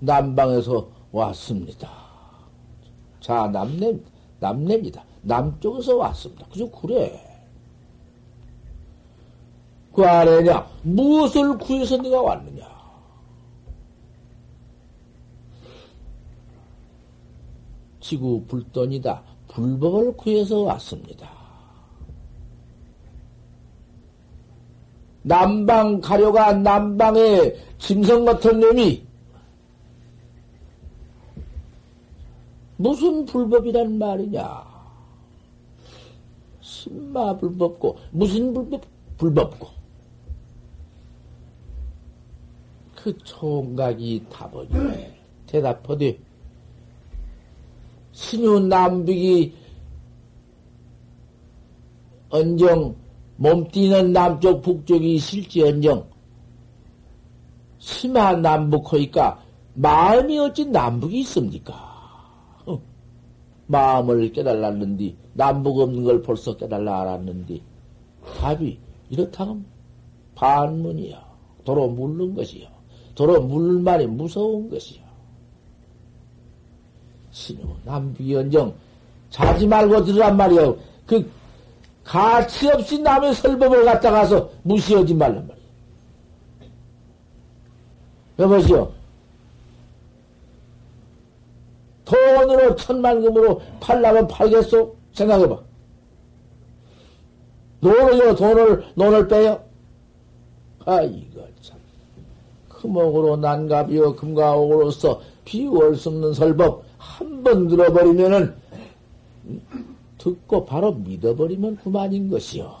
[0.00, 1.88] 남방에서 왔습니다.
[3.20, 3.98] 자, 남내,
[4.40, 5.02] 남내입니다.
[5.22, 6.46] 남쪽에서 왔습니다.
[6.48, 6.70] 그죠?
[6.70, 7.24] 그래.
[9.94, 10.68] 그 아래냐?
[10.82, 12.68] 무엇을 구해서 네가 왔느냐?
[18.00, 19.22] 지구 불돈이다.
[19.48, 21.37] 불법을 구해서 왔습니다.
[25.28, 29.06] 남방 가려가 남방에 짐승 같은 놈이
[32.78, 34.64] 무슨 불법이란 말이냐?
[36.62, 38.82] 신마 불법고 무슨 불법?
[39.18, 39.68] 불법고.
[42.96, 45.12] 그 총각이 답하니
[45.46, 46.18] 대답하되
[48.12, 49.54] 신유 남북이
[52.30, 52.94] 언정
[53.38, 56.04] 몸 뛰는 남쪽 북쪽이 실지언정
[57.78, 59.40] 심한 남북하니까
[59.74, 61.72] 마음이 어찌 남북이 있습니까?
[62.66, 62.80] 어.
[63.68, 67.62] 마음을 깨달았는디, 남북 없는 걸 벌써 깨달라 알았는디,
[68.40, 68.76] 답이
[69.08, 69.64] 이렇다면
[70.34, 71.28] 반문이야.
[71.64, 72.66] 도로 물는 것이요.
[73.14, 75.02] 도로 물는 말이 무서운 것이요.
[77.30, 78.74] 신우, 남비연정,
[79.30, 80.76] 자지 말고 들으란 말이요.
[81.06, 81.30] 그,
[82.08, 85.64] 가치 없이 남의 설법을 갖다가서 무시하지 말란 말이야.
[88.38, 88.90] 여보시오.
[92.06, 94.96] 돈으로 천만금으로 팔라면 팔겠소?
[95.12, 95.58] 생각해봐.
[97.82, 99.62] 돈을요, 돈을, 돈을 빼요?
[100.86, 101.76] 아, 이거 참.
[102.70, 108.54] 금옥으로 난갑이요, 금가옥으로서 비월 수 없는 설법 한 번 들어버리면은,
[110.18, 112.74] 듣고 바로 믿어버리면 그만인 것이요.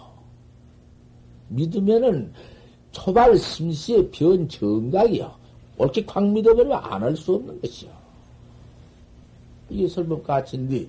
[1.48, 2.32] 믿으면은
[2.92, 5.32] 초발 심시의 변 정각이요.
[5.78, 7.90] 옳게 확 믿어버리면 안 할 수 없는 것이요.
[9.70, 10.86] 이게 설법 가치인데,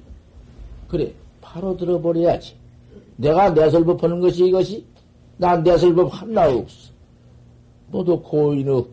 [0.87, 2.55] 그래, 바로 들어버려야지.
[3.17, 4.83] 내가 내 설법 하는 것이 이것이?
[5.37, 6.91] 난 내 설법 하나 없어.
[7.91, 8.85] 모두 고인의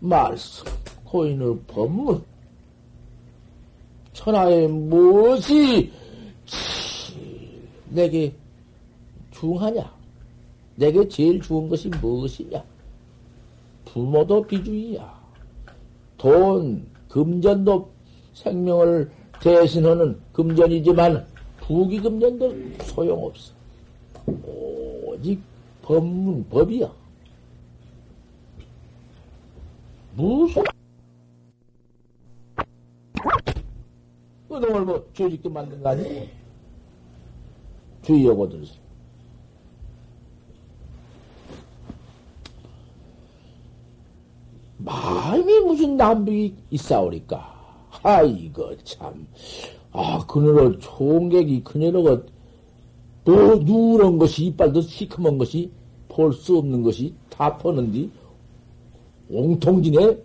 [0.00, 0.64] 말씀,
[1.04, 2.22] 고인의 법문.
[4.12, 5.90] 천하에 무엇이
[7.94, 8.34] 내게
[9.30, 9.88] 중하냐?
[10.74, 12.62] 내게 제일 좋은 것이 무엇이냐?
[13.84, 15.22] 부모도 비주의야.
[16.18, 17.88] 돈, 금전도
[18.34, 21.24] 생명을 대신하는 금전이지만
[21.58, 23.52] 부기금전도 소용없어.
[24.26, 25.40] 오직
[25.82, 26.92] 법문, 법이야.
[30.16, 30.62] 무슨
[34.48, 36.26] 그놈을 뭐 죄짓게 만든 거 아니야?
[38.04, 38.78] 주의하고 들으세요.
[44.78, 47.54] 마음이 무슨 남북이 있사오니까.
[48.02, 49.26] 아, 이거 참.
[49.92, 52.20] 아, 그녀로 총객이 그녀로가
[53.24, 55.70] 뭐 누런 것이 이빨도 시커먼 것이
[56.08, 58.10] 볼 수 없는 것이 다 퍼는디
[59.30, 60.18] 옹통지네.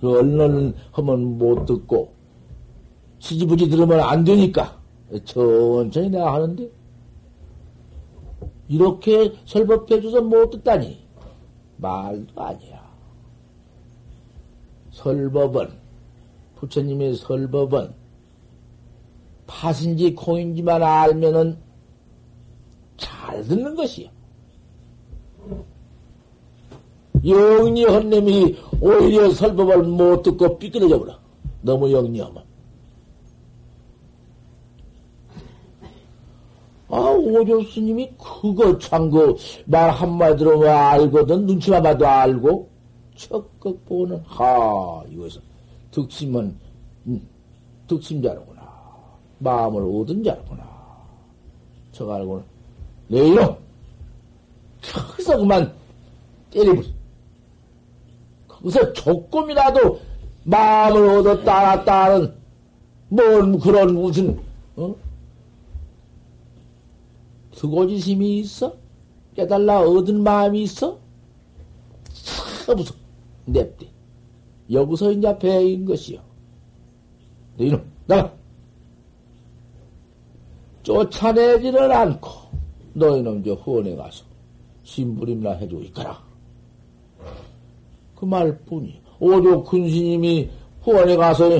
[0.00, 2.12] 그 언론 하면 못 듣고
[3.18, 4.78] 지지부지 들으면 안 되니까
[5.24, 6.70] 천천히 내가 하는데
[8.68, 10.98] 이렇게 설법해줘서 못 듣다니
[11.78, 12.88] 말도 아니야.
[14.90, 15.68] 설법은
[16.56, 17.94] 부처님의 설법은
[19.46, 21.56] 팥인지 콩인지만 알면은
[22.96, 24.10] 잘 듣는 것이요.
[27.24, 31.18] 영리 헌님이 오히려 설법을 못 듣고 삐뚤어져 버려.
[31.62, 32.47] 너무 영리하면.
[36.90, 41.46] 아, 오조 스님이 그거 참, 그, 말 한마디로 알거든.
[41.46, 42.68] 눈치만 봐도 알고.
[43.14, 45.40] 적극 보는, 하, 이거에서.
[45.90, 46.56] 득심은,
[47.06, 47.28] 음,
[47.86, 48.62] 득심자로구나.
[49.38, 50.66] 마음을 얻은 자로구나.
[51.92, 52.44] 저거 알고는,
[53.08, 53.56] 내 이놈!
[54.82, 55.72] 거기서 그만
[56.50, 56.82] 때리버려.
[58.46, 60.00] 거기서 조금이라도
[60.44, 62.32] 마음을 얻었다, 하는,
[63.10, 64.38] 뭔 그런 무슨,
[64.76, 64.94] 어?
[67.58, 68.72] 수고지심이 있어?
[69.34, 70.96] 깨달라 얻은 마음이 있어?
[72.64, 72.94] 차무서
[73.46, 73.88] 냅대.
[74.70, 76.20] 여기서 이제 배인 것이요.
[77.56, 78.32] 너희는 나가.
[80.84, 82.30] 쫓아내지를 않고
[82.92, 84.24] 너희는 저 후원에 가서
[84.84, 86.22] 심부림나 해주고 있거라.
[88.14, 89.00] 그 말뿐이.
[89.18, 90.48] 오조 큰 스님이
[90.82, 91.50] 후원에 가서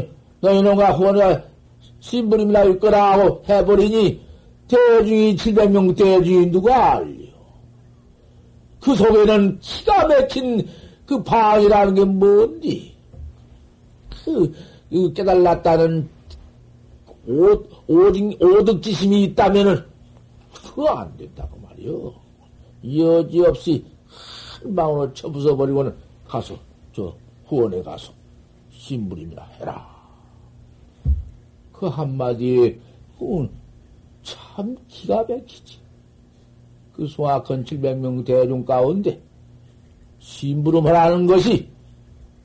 [0.41, 1.43] 너희는 가 후원에
[1.99, 4.28] 심부림나 있거라 하고 해버리니
[4.69, 7.29] 대중이 700명 대중이 누가 알려?
[8.81, 10.69] 그 속에는 기가 막힌
[11.07, 12.95] 그 방이라는 게 뭔디?
[14.25, 14.55] 그,
[14.91, 16.09] 그 깨달았다는
[17.29, 19.85] 오, 오직, 오득지심이 있다면은,
[20.51, 22.15] 그거 안 된다고 말이요.
[22.83, 23.85] 여지없이
[24.63, 25.95] 한 방울을 쳐부숴버리고는
[26.27, 26.57] 가서,
[26.95, 27.15] 저,
[27.45, 28.13] 후원에 가서,
[28.71, 29.87] 신부림이나 해라.
[31.71, 32.79] 그 한마디에,
[33.19, 33.49] 그
[34.29, 35.79] 참 기가 막히지.
[36.93, 39.21] 그 소악한 700명 대중 가운데
[40.19, 41.69] 심부름을 하는 것이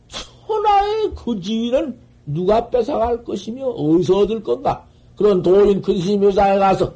[0.08, 4.86] 천하의 그 지위는 누가 뺏어갈 것이며 어디서 얻을 건가?
[5.18, 6.94] 그런 도인 근심 묘사에 가서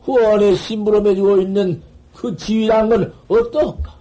[0.00, 1.82] 후원에 심부름해주고 있는
[2.14, 3.94] 그 지위란 건 어떤가?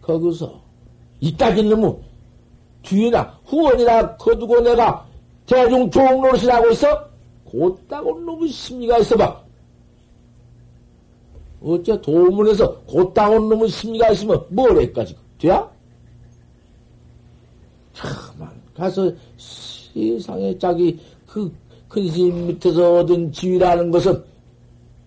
[0.00, 0.60] 거기서
[1.20, 2.00] 이까지 너무
[2.82, 5.06] 뒤에나 후원이나 거두고 내가
[5.46, 5.90] 대중
[6.50, 7.07] 하고 있어?
[7.50, 9.42] 곧다고 놈의 심리가 있어봐.
[11.60, 15.16] 어째 도문에서 곧다고 놈의 심리가 있으면 뭘 해까지.
[15.38, 15.68] 돼야?
[17.92, 21.52] 참만 가서 세상에 자기 그
[21.88, 24.22] 근심 밑에서 얻은 지위라는 것은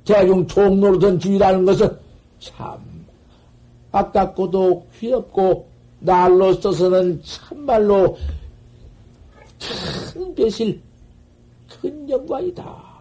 [0.03, 1.97] 대중 종로로 든 지위라는 것은
[2.39, 2.77] 참
[3.91, 5.67] 아깝고도 귀엽고
[5.99, 8.17] 날로 써서는 참말로
[10.13, 10.81] 큰 배실
[11.81, 12.91] 큰 영광이다.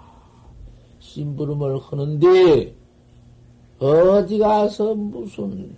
[1.00, 2.74] 심부름을 하는데
[3.78, 5.76] 어디 가서 무슨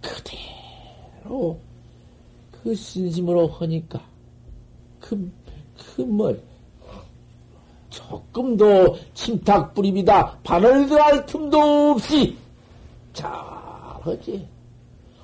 [0.00, 1.58] 그대로
[2.50, 4.00] 그 신심으로 하니까
[5.00, 5.30] 그,
[5.76, 6.36] 그 뭐,
[7.90, 10.38] 조금도 침탁 뿌립이다.
[10.42, 11.58] 바늘 들어갈 틈도
[11.92, 12.36] 없이
[13.12, 14.48] 잘하지.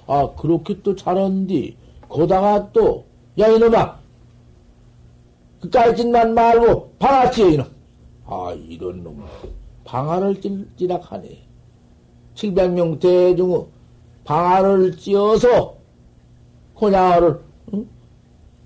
[0.07, 1.77] 아, 그렇게 또 잘하는디,
[2.09, 3.05] 거다가 또,
[3.39, 4.02] 야, 이놈아!
[5.63, 7.65] 그 깔짓만 말고, 방아찌, 이놈!
[8.27, 9.23] 아, 이런 놈.
[9.85, 10.41] 방아를
[10.77, 11.39] 찌락하네.
[12.35, 13.67] 700명 대중의
[14.25, 15.77] 방아를 찧어서,
[16.81, 17.41] 혼야를,
[17.75, 17.87] 응?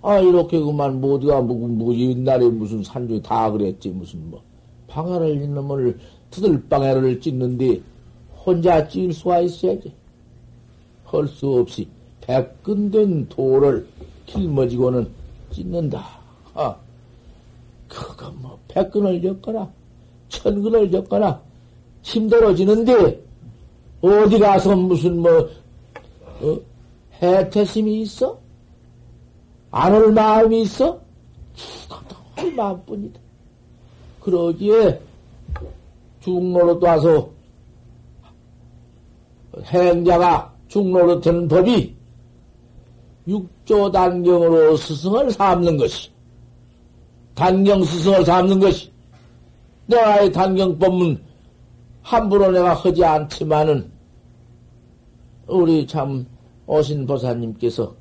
[0.01, 3.91] 아, 이렇게 그만 모두가 뭐, 뭐, 옛날에 무슨 산중에 다 그랬지.
[3.91, 4.41] 무슨 뭐,
[4.89, 5.99] 방아를 잇놈을
[6.31, 7.83] 두들방아를 찢는데
[8.47, 9.93] 혼자 찔 수가 있어야지.
[11.05, 11.87] 할 수 없이
[12.23, 13.87] 백근된 돌을
[14.25, 15.09] 길머지고는
[15.51, 16.05] 찢는다.
[16.55, 16.77] 아,
[17.89, 19.71] 그거 뭐, 백근을 엮거나,
[20.29, 21.41] 천근을 엮거나,
[22.03, 23.21] 힘들어지는데,
[24.03, 25.49] 어디 가서 무슨 뭐,
[26.41, 26.59] 어?
[27.23, 28.39] 해태심이 있어?
[29.71, 31.01] 안 올 마음이 있어?
[31.55, 33.19] 죽어도 할 마음뿐이다.
[34.21, 35.01] 그러기에
[36.21, 37.31] 중로로 와서
[39.65, 41.95] 행자가 중로로 든 법이
[43.29, 46.11] 육조 단경으로 스승을 삼는 것이
[47.37, 48.91] 단경 스승을 삼는 것이
[49.87, 51.23] 내가 이 단경법문
[52.03, 53.93] 함부로 내가 하지 않지만은
[55.47, 56.27] 우리 참
[56.67, 57.95] 오신 보사님께서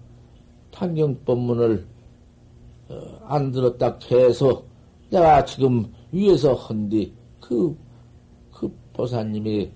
[0.71, 1.85] 탄경법문을
[2.89, 4.63] 어, 안 들었다 해서
[5.09, 7.77] 내가 지금 위에서 헌디 그,
[8.53, 9.69] 그 보사님이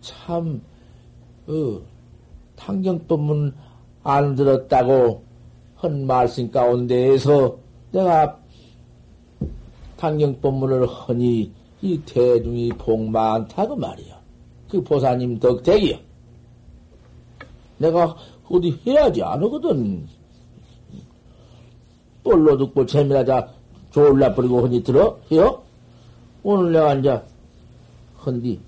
[0.00, 0.60] 참,
[1.46, 1.80] 어,
[2.56, 3.54] 탄경법문
[4.02, 5.24] 안 들었다고
[5.74, 7.56] 한 말씀 가운데에서
[7.92, 8.39] 내가
[10.00, 14.18] 탄경법문을 허니 이 대중이 복 많다고 말이야.
[14.70, 15.98] 그 보사님 덕택이야.
[17.76, 18.16] 내가
[18.48, 20.08] 어디 해야지 안 하거든.
[22.24, 23.52] 뻘로 듣고 재미나자
[23.90, 25.18] 졸라 버리고 흔히 들어?
[25.30, 25.62] 해요?
[26.42, 27.22] 오늘 내가 이제
[28.24, 28.60] 헌디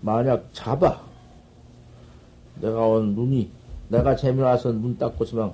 [0.00, 1.00] 만약 잡아
[2.60, 3.50] 내가 온 눈이
[3.88, 5.52] 내가 재미나서 눈 닦고 있으면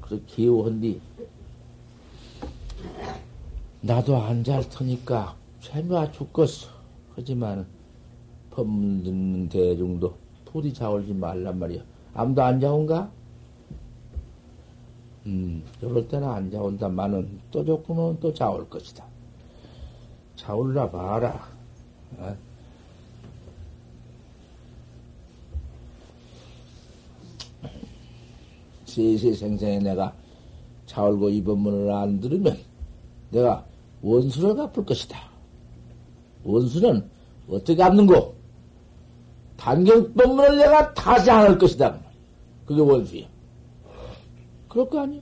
[0.00, 1.00] 그렇게 기우 헌디
[3.82, 6.68] 나도 안 잘 터니까 재미와 죽겠어
[7.14, 7.66] 하지만
[8.50, 10.14] 법문 듣는 대중도
[10.44, 11.82] 부디 자올지 말란 말이야
[12.14, 13.10] 아무도 안 자온가?
[15.26, 19.04] 음, 이럴 때는 안 자온다마는 또 조금은 또 자올 것이다.
[20.34, 21.46] 자올라 봐라.
[22.18, 22.34] 어?
[28.86, 30.12] 세세생생에 내가
[30.86, 32.58] 자올고 이 법문을 안 들으면
[33.30, 33.64] 내가
[34.02, 35.18] 원수를 갚을 것이다.
[36.44, 37.08] 원수는
[37.48, 38.34] 어떻게 갚는고?
[39.56, 41.98] 단경법문을 내가 다시 안 할 것이다.
[42.64, 43.26] 그게 원수야.
[44.68, 45.20] 그럴 거 아니야?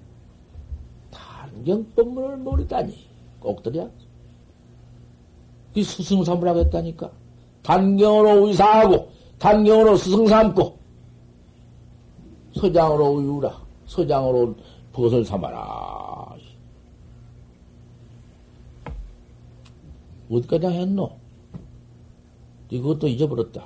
[1.11, 2.95] 단경법문을 모르다니.
[3.41, 3.89] 꼭들이야.
[5.75, 7.11] 그 스승 삼으라고 했다니까.
[7.63, 10.79] 단경으로 의사하고, 단경으로 스승 삼고,
[12.55, 13.61] 서장으로 의우라.
[13.87, 14.55] 서장으로
[14.93, 15.98] 벗을 삼아라.
[20.31, 21.11] 어디까지 했노?
[22.71, 23.65] 이것도 잊어버렸다.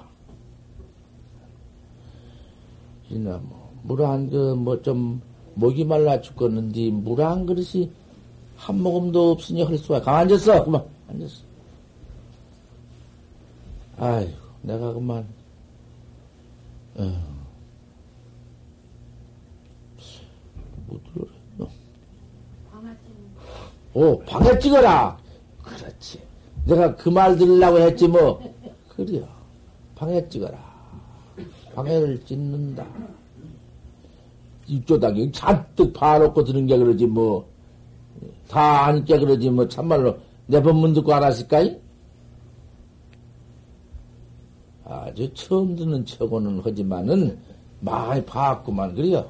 [3.10, 5.20] 이나 뭐, 물 한 그, 뭐 좀,
[5.54, 7.90] 목이 말라 죽겠는데 물 한 그릇이
[8.56, 11.42] 한 모금도 없으니 할 수가 가만 앉았어 그만 앉았어
[13.98, 14.32] 아이고
[14.62, 15.26] 내가 그만
[16.94, 17.32] 어.
[20.86, 21.68] 못 들어랬노
[23.94, 25.18] 오 방에 찍어라
[26.66, 28.40] 내가 그 말 들으려고 했지 뭐.
[28.88, 29.26] 그래요
[29.94, 30.58] 방에 찍어라.
[31.74, 32.84] 방해를 찢는다.
[34.66, 37.46] 입조다기 잔뜩 봐놓고 드는 게 그러지 뭐,
[38.48, 41.78] 다 아니까 그러지 뭐, 참말로 내 법문 듣고 알았을까이?
[44.84, 47.38] 아주 처음 듣는 척오는 하지만은
[47.80, 49.28] 많이 봤구만, 그래요.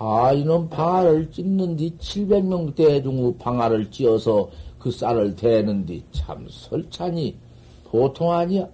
[0.00, 7.36] 아, 이놈 방아를 찢는디 700명 대중의 방아를 찧어서 그 쌀을 대는디 참 설찬이
[7.84, 8.68] 보통 아니야.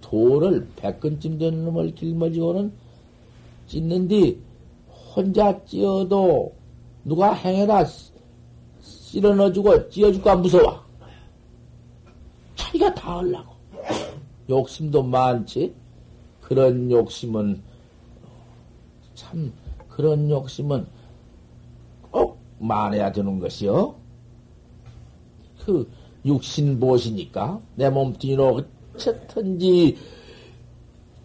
[0.00, 2.72] 돌을 백근쯤 되는 놈을 길머지고는
[3.66, 4.40] 찢는디
[5.14, 6.54] 혼자 찧어도
[7.04, 7.84] 누가 행해라
[8.80, 10.80] 실어 넣어주고 찧어줄까 무서워.
[12.56, 13.52] 자기가 다 하려고.
[14.48, 15.74] 욕심도 많지.
[16.40, 17.67] 그런 욕심은
[19.18, 19.52] 참
[19.88, 20.86] 그런 욕심은
[22.12, 23.92] 꼭 만해야 되는 것이요.
[25.64, 25.90] 그
[26.24, 28.62] 육신보시니까 내 몸뚱이로
[28.94, 29.96] 어쨌든지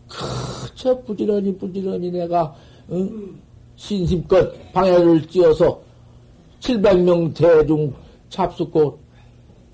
[0.09, 2.55] 그저 부지런히 부지런히 내가
[2.89, 3.39] 응?
[3.75, 5.79] 신심껏 방해를 찧어서
[6.61, 7.93] 700명 대중
[8.29, 8.97] 잡숫고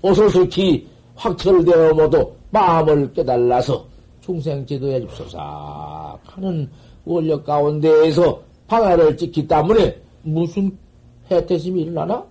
[0.02, 3.86] 오소속히 확철되어 모두 마음을 깨달아서
[4.20, 6.68] 중생 제도해 줍소서 하는
[7.04, 10.76] 원력 가운데에서 방해를 찍기 때문에 무슨
[11.30, 12.26] 해태심이 일어나나?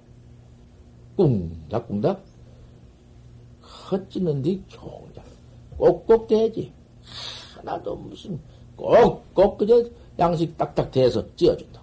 [1.17, 2.24] 꿍닥 꿍닥
[3.91, 5.26] 헛찌는데 경작
[5.78, 6.72] 꼭꼭 대지
[7.55, 8.39] 하나도 무슨
[8.76, 9.84] 꼭꼭 그저
[10.17, 11.82] 양식 딱딱 대서 찧어준다.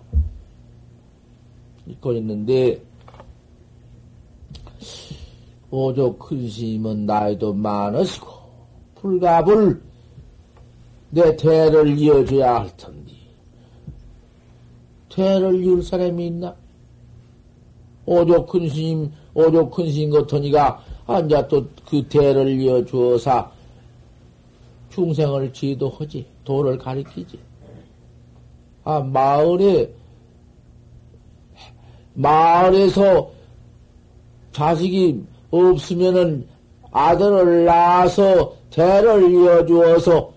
[1.86, 2.80] 읽고 있는데
[5.70, 8.28] 오조 큰심은 나이도 많으시고
[8.94, 9.82] 불가불
[11.16, 13.12] 내 대를 이어줘야 할 텐데
[15.08, 16.54] 대를 이을 사람이 있나?
[18.04, 23.50] 오조 큰 스님, 오조 큰 스님 같으니가 앉아 또 그 대를 이어주어서
[24.90, 27.38] 중생을 지도하지, 도를 가리키지.
[28.84, 29.90] 아, 마을에,
[32.12, 33.30] 마을에서
[34.52, 36.46] 자식이 없으면은
[36.90, 40.35] 아들을 낳아서 대를 이어주어서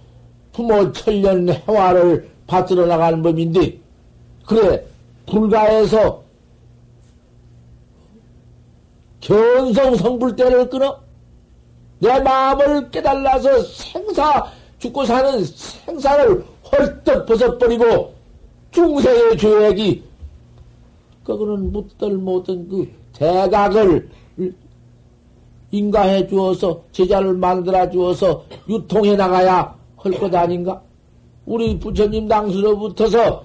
[0.52, 3.80] 부모 천년 해화를 받들어 나가는 법인데,
[4.46, 4.84] 그래,
[5.26, 6.24] 불가에서
[9.22, 11.00] 견성 성불대를 끊어
[12.00, 18.14] 내 마음을 깨달아서 생사, 죽고 사는 생사를 헐떡 벗어버리고
[18.72, 20.04] 중생의 죄악이
[21.24, 24.10] 그거는 묻들 못한 그 대각을
[25.72, 30.82] 인가해 주어서 제자를 만들어 주어서 유통해 나가야 할 것 아닌가?
[31.46, 33.44] 우리 부처님 당수로부터서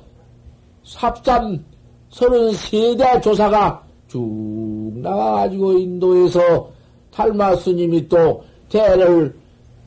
[0.84, 1.64] 삽삼
[2.10, 6.68] 서른 세대 조사가 쭉 나가가지고 인도에서
[7.10, 9.34] 탈마 스님이 또 대를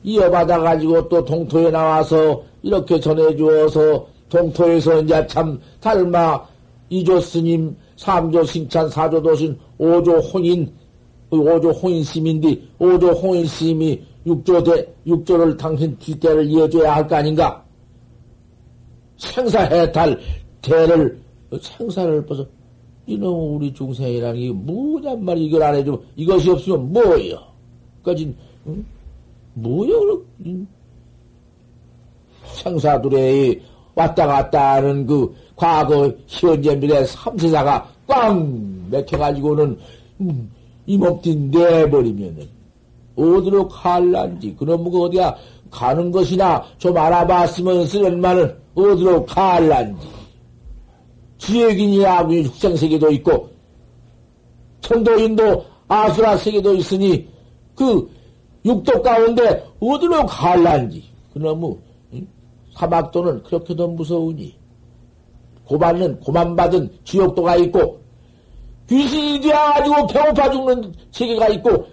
[0.02, 6.44] 이어받아가지고 또 동토에 나와서 이렇게 전해주어서 동토에서 이제 참 탈마
[6.90, 10.72] 이조 스님, 삼조 승찬, 사조 도신, 오조 홍인,
[11.30, 17.64] 오조 홍인 스님인데, 오조 홍인 스님이 육조 대, 육조를 당신 뒷대를 이어줘야 할 거 아닌가?
[19.16, 20.18] 생사해탈
[20.62, 21.20] 대를,
[21.60, 22.46] 생사를 벗어,
[23.06, 27.38] 이놈 우리 중생이라는 게 뭐냔 말이 이걸 안 해주면 이것이 없으면 뭐예요?
[28.04, 28.84] 까진, 응?
[29.54, 30.22] 뭐요?
[32.62, 33.60] 생사들에
[33.94, 39.78] 왔다 갔다 하는 그 과거, 현재, 미래 삼세사가 꽝 맥혀가지고는
[40.20, 40.50] 음,
[40.86, 42.57] 이몸뚱 내버리면은
[43.18, 45.34] 어디로 갈란지 그놈 그 어디야?
[45.70, 50.08] 가는 것이나 좀 알아봤으면 쓰는 말은 어디로 갈란지.
[51.38, 53.50] 지혜인이 아군이 육생 세계도 있고
[54.80, 57.28] 천도인도 아수라 세계도 있으니
[57.74, 58.08] 그
[58.64, 61.04] 육도 가운데 어디로 갈란지.
[61.32, 61.76] 그놈의
[62.74, 64.56] 사막도는 그렇게도 무서우니.
[65.66, 68.00] 고받는 고만받은 지옥도가 있고
[68.88, 71.86] 귀신이 되어가지고 배고파 죽는 세계가 있고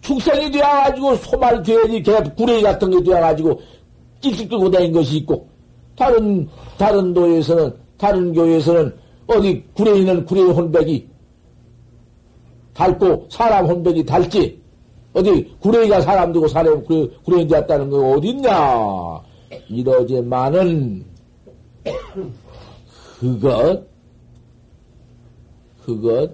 [0.00, 3.60] 축생이 되어가지고 소말 돼지 개 구레이 같은 게 되어가지고
[4.20, 5.48] 찍찍 끌고 다닌 것이 있고
[5.96, 6.48] 다른
[6.78, 8.96] 다른 도에서는 다른 교회에서는
[9.26, 11.08] 어디 구레이는 구레이 혼백이
[12.74, 14.60] 닳고 사람 혼백이 닳지
[15.12, 19.20] 어디 구레이가 사람 되고 사람 구레이, 구레이 되었다는 거 어딨냐
[19.68, 21.04] 이러지만은
[23.18, 23.86] 그것
[25.84, 26.30] 그것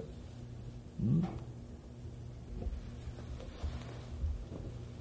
[0.99, 1.21] 음?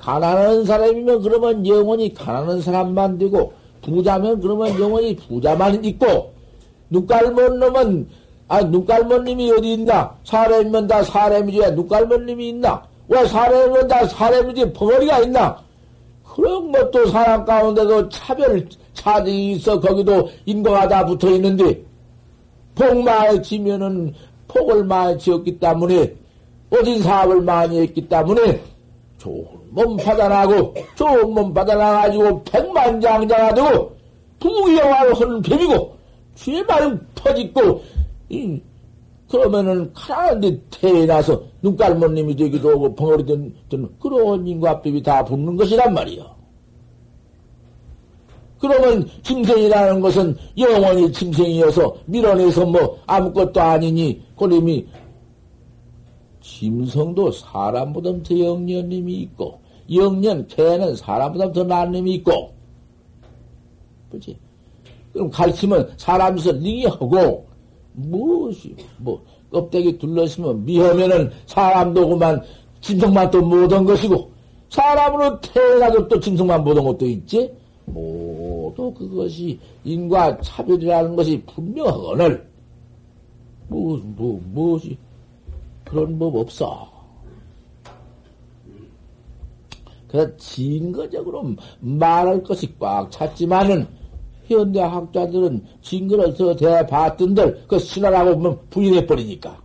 [0.06, 3.52] 가난한 사람이면 그러면 영원히 가난한 사람만 되고
[3.82, 6.32] 부자면 그러면 영원히 부자만 있고
[6.90, 8.08] 눈깔 먼 놈은
[8.46, 10.16] 아 눈깔 먼 놈이 어디 있나?
[10.22, 12.84] 사람이면 다 사람이지 눈깔 먼 놈이 있나?
[13.08, 14.72] 왜 사람이면 다 사람이지?
[14.74, 15.60] 벙어리가 있나?
[16.22, 21.82] 그런 것도 사람 가운데도 차별 차등이 있어 거기도 인과가 다 붙어 있는데
[22.76, 24.14] 복 많이 지면은
[24.46, 26.14] 폭을 많이 지었기 때문에
[26.70, 28.62] 어딘 사업을 많이 했기 때문에
[29.18, 33.94] 좋은 몸 받아나고 좋은 몸 받아나가지고 백만장자가 되고
[34.40, 35.94] 부귀영화를 하는 뱀이고
[36.34, 37.82] 죄 많은 퍼짓고
[38.30, 38.58] 이
[39.28, 46.24] 그러면은 가난한데 태어나서 눈깔모님이 되기도 하고 벙어리 된, 된 그런 인과법이 다 붙는 것이란 말이요.
[48.58, 54.86] 그러면 짐승이라는 것은 영원히 짐승이어서 밀어내서 뭐 아무것도 아니니 그림이
[56.40, 62.52] 짐승도 사람보다 더 영년님이 있고 영년 개는 사람보다 더 나은 놈이 있고.
[64.10, 64.38] 그지?
[65.12, 67.46] 그럼 가르치면 사람에서 링이하고
[67.92, 72.42] 무엇이 뭐 껍데기 둘러쓰면 미하면은 사람도 그만.
[72.80, 74.30] 짐승만 또 못한 것이고.
[74.68, 77.52] 사람으로 태어나도 또 짐승만 못한 것도 있지.
[77.86, 82.46] 모두 그것이 인과 차별이라는 것이 분명하거늘
[83.68, 84.96] 뭐, 뭐, 무엇이
[85.84, 86.95] 그런 법 없어.
[90.16, 93.86] 그래서 증거적으로 말할 것이 꽉 찼지만은
[94.46, 99.60] 현대 학자들은 증거를 더 대봤던들 그 신화라고 보면 부인해 버리니까.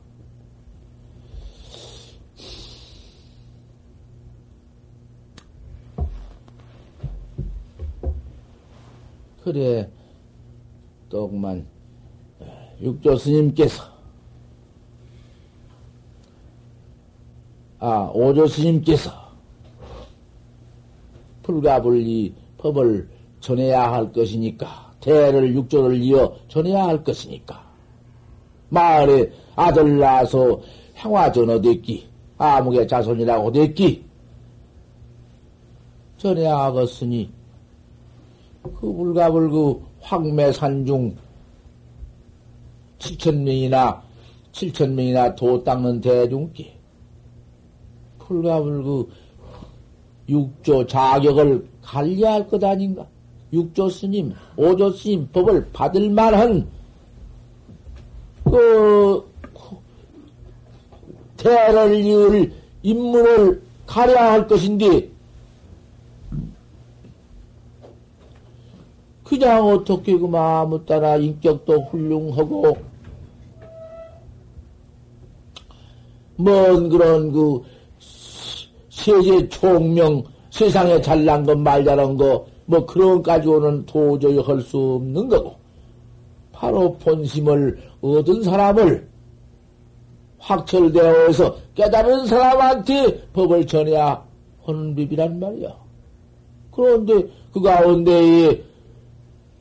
[9.43, 9.89] 그래,
[11.10, 11.66] 또 그만,
[12.82, 13.84] 육조 스님께서,
[17.80, 19.30] 아, 오조 스님께서,
[21.43, 27.63] 불가불리 법을 전해야 할 것이니까, 대를 육조를 이어 전해야 할 것이니까,
[28.69, 30.61] 마을에 아들 낳아서
[30.93, 34.05] 향화전어 됐기, 아무개 자손이라고 됐기,
[36.17, 37.31] 전해야 하겠으니,
[38.61, 41.15] 그 불가불그 황매산 중
[42.99, 43.99] 7천명이나
[44.51, 46.77] 7천명이나 도 닦는 대중께
[48.19, 49.09] 불가불그
[50.32, 53.05] 육조 자격을 관리할 것 아닌가?
[53.51, 56.67] 육조 스님, 오조 스님 법을 받을 만한
[58.45, 59.29] 그
[61.36, 65.09] 대를 이을 인문을 가려야 할 것인데
[69.25, 72.77] 그냥 어떻게 그 마음을 따라 인격도 훌륭하고,
[76.36, 77.63] 뭔 그런 그
[79.02, 85.28] 세계 총명, 세상에 잘난 것, 말 잘한 거, 뭐 그런 가지고는 도저히 할 수 없는
[85.28, 85.56] 거고,
[86.52, 89.10] 바로 본심을 얻은 사람을
[90.38, 94.24] 확철되어서 깨달은 사람한테 법을 전해야
[94.64, 95.70] 하는 법이란 말이야.
[96.70, 98.62] 그런데 그 가운데에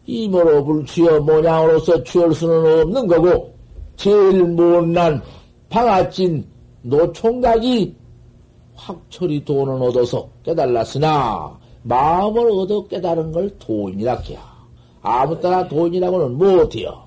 [0.04, 3.54] 이모로 불취어 모양으로서 취할 수는 없는 거고,
[3.96, 5.22] 제일 못난
[5.70, 6.44] 방아찐
[6.82, 7.99] 노총각이
[8.80, 14.40] 확철이 돈을 얻어서 깨달았으나, 마음을 얻어 깨달은 걸 도인이라 해야.
[15.02, 17.02] 아무 따나 도인이라고는 못해요.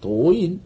[0.00, 0.60] 도인.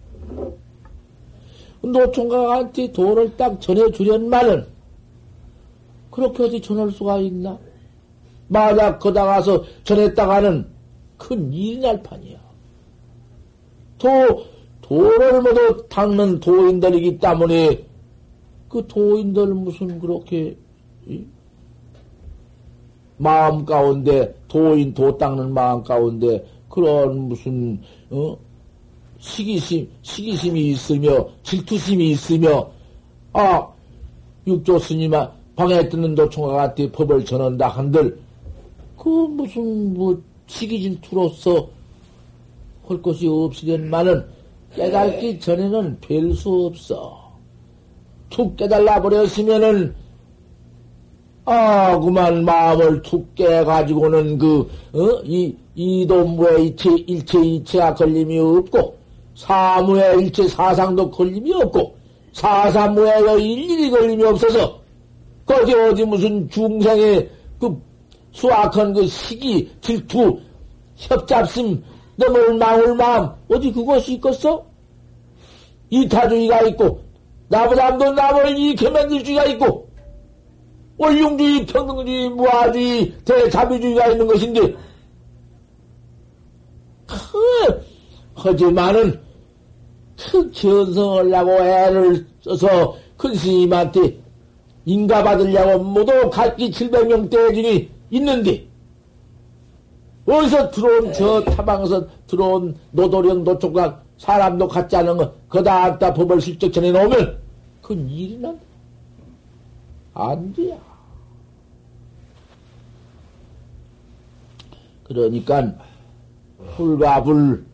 [1.82, 4.66] 노총각한테 돈을 딱 전해주련만은,
[6.10, 7.58] 그렇게 어디 전할 수가 있나?
[8.48, 10.66] 만약 거다 가서 전했다가는
[11.16, 12.38] 큰 일이 날 판이야.
[13.98, 14.08] 도,
[14.82, 17.91] 도를 모두 닦는 도인들이기 때문에
[18.72, 20.56] 그 도인들 무슨 그렇게
[23.18, 28.34] 마음 가운데 도인 도 닦는 마음 가운데 그런 무슨 어?
[29.18, 32.66] 시기심 시기심이 있으며 질투심이 있으며
[33.34, 33.68] 아
[34.46, 38.18] 육조 스님아 방에 듣는 도총각한테 법을 전한다 한들
[38.96, 41.68] 그 무슨 뭐 시기진 투로서
[42.88, 44.24] 할 것이 없으련만은
[44.74, 47.21] 깨달기 전에는 별 수 없어.
[48.32, 49.94] 툭 깨달라 버렸으면은
[51.44, 54.60] 아, 그만 마음을 툭 깨가지고는 그,
[54.92, 58.96] 어, 이, 이도무에 일체, 일체 이체가 걸림이 없고,
[59.34, 61.96] 사무에 일체 사상도 걸림이 없고,
[62.32, 64.80] 사사무에 일일이 걸림이 없어서,
[65.44, 67.28] 거기 어디 무슨 중생의
[67.58, 67.76] 그
[68.30, 70.38] 수악한 그 시기, 질투,
[70.96, 71.82] 협잡심,
[72.16, 74.64] 너물 망울 마음, 어디 그것이 있겠어?
[75.90, 77.00] 이타주의가 있고,
[77.52, 79.86] 나보다도 남을 이렇게 만들주의가 있고,
[80.96, 84.60] 원룡주의, 평등주의, 무아주의, 대자비주의가 있는 것인데,
[87.06, 87.84] 그,
[88.34, 89.20] 하지만은,
[90.16, 94.18] 그 견성을 하고 애를 써서 큰 스님한테
[94.86, 98.66] 인가 받으려고 모두 각기 700명 떼주니 있는데,
[100.24, 106.72] 어디서 들어온 저 타방에서 들어온 노도령 노총각 사람도 같지 않은 거, 거다 안다 법을 슬쩍
[106.72, 107.41] 전해 놓으면,
[107.82, 108.54] 그 일이나
[110.14, 110.78] 안 돼야.
[115.04, 115.74] 그러니까,
[116.76, 117.66] 불과 불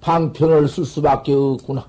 [0.00, 1.86] 방편을 쓸 수밖에 없구나.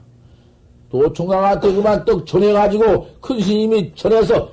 [0.91, 4.51] 도총각한테 그만 떡 전해가지고 큰 스님이 전해서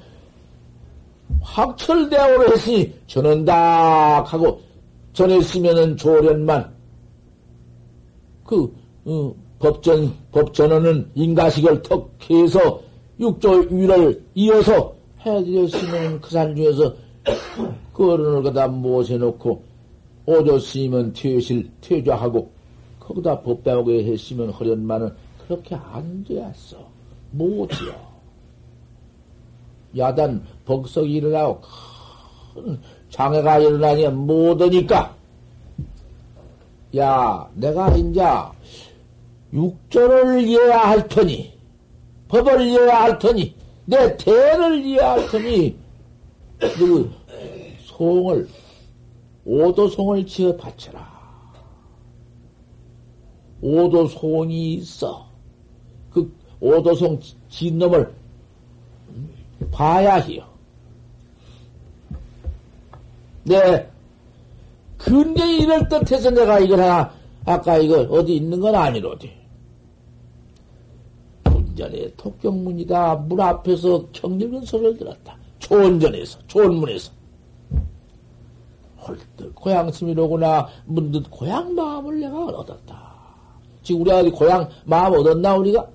[1.40, 4.60] 확철대오를 했으니 전한다 하고
[5.12, 6.72] 전했으면은 조련만
[8.44, 8.72] 그
[9.04, 12.80] 어, 법전 법전어는 인가식을 턱 해서
[13.20, 14.94] 육조 위를 이어서
[15.24, 16.94] 해드렸으면 그 산 중에서
[17.92, 19.62] 그 어른을 거다 모셔놓고
[20.26, 22.50] 오조 스님은 퇴실 퇴좌하고
[23.00, 25.12] 거기다 법 배우게 했으면 허련만은
[25.46, 26.76] 그렇게 안 되었어.
[27.32, 27.94] 못이요?
[29.96, 31.60] 야단 벅석이 일어나고
[32.54, 32.78] 큰
[33.10, 35.16] 장애가 일어나니 못하니까?
[36.96, 38.22] 야 내가 이제
[39.52, 41.57] 육조를 이해야 할 터니
[42.28, 43.54] 법을 이해야 할 터니
[43.86, 45.76] 내 대를 이해야 할 터니
[46.58, 47.10] 그
[47.84, 48.48] 송을
[49.44, 51.08] 오도송을 지어 바쳐라.
[53.62, 55.26] 오도송이 있어.
[56.10, 58.14] 그 오도송 진 놈을
[59.72, 60.46] 봐야 해요.
[63.44, 63.88] 네.
[64.98, 67.10] 근데 이럴 듯해서 내가 이걸 하나,
[67.44, 69.32] 아까 이거 어디 있는 건 아니로지.
[71.78, 73.14] 문전에 독경문이다.
[73.28, 75.36] 문 앞에서 경리는 소리를 들었다.
[75.60, 77.12] 초원전에서, 초원문에서.
[79.06, 83.16] 헐떡 고향스미로구나 문득 고향 마음을 내가 얻었다.
[83.82, 85.88] 지금 우리가 어디 고향 마음 얻었나 우리가?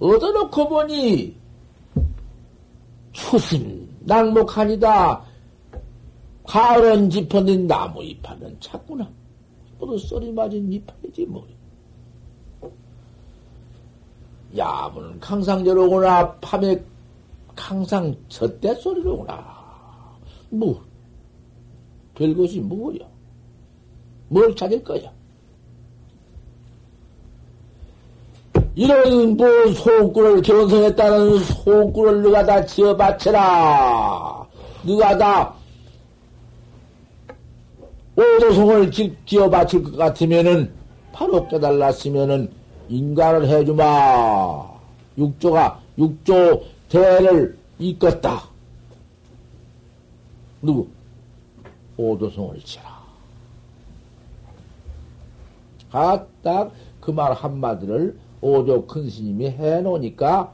[0.00, 1.36] 얻어놓고 보니
[3.12, 5.24] 추심 낙목하니다.
[6.44, 9.08] 가을은 짚었는 나무 잎하면 찾구나.
[9.78, 11.46] 모두 쏘리 맞은 잎이지 뭐.
[14.56, 16.80] 야무는 강상제로구나 밤에
[17.56, 19.58] 항상 젖대 소리로구나.
[20.50, 20.80] 뭐,
[22.14, 23.00] 될 것이 뭐야?
[24.28, 25.10] 뭘 찾을 거야?
[28.74, 34.46] 이런 뭐 소굴을 견성했다는 소굴을 누가 다 지어 바쳐라.
[34.84, 35.52] 누가 다
[38.16, 38.90] 오도송을
[39.26, 40.72] 지어 바칠 것 같으면은
[41.12, 42.57] 바로 깨달았으면은
[42.88, 44.78] 인간을 해주마.
[45.18, 48.42] 육조가 육조 대를 이끌었다.
[50.62, 50.86] 누구?
[51.96, 52.98] 오도성을 치라.
[55.90, 60.52] 아, 딱 그 말 한마디를 오조 큰 스님이 해놓으니까,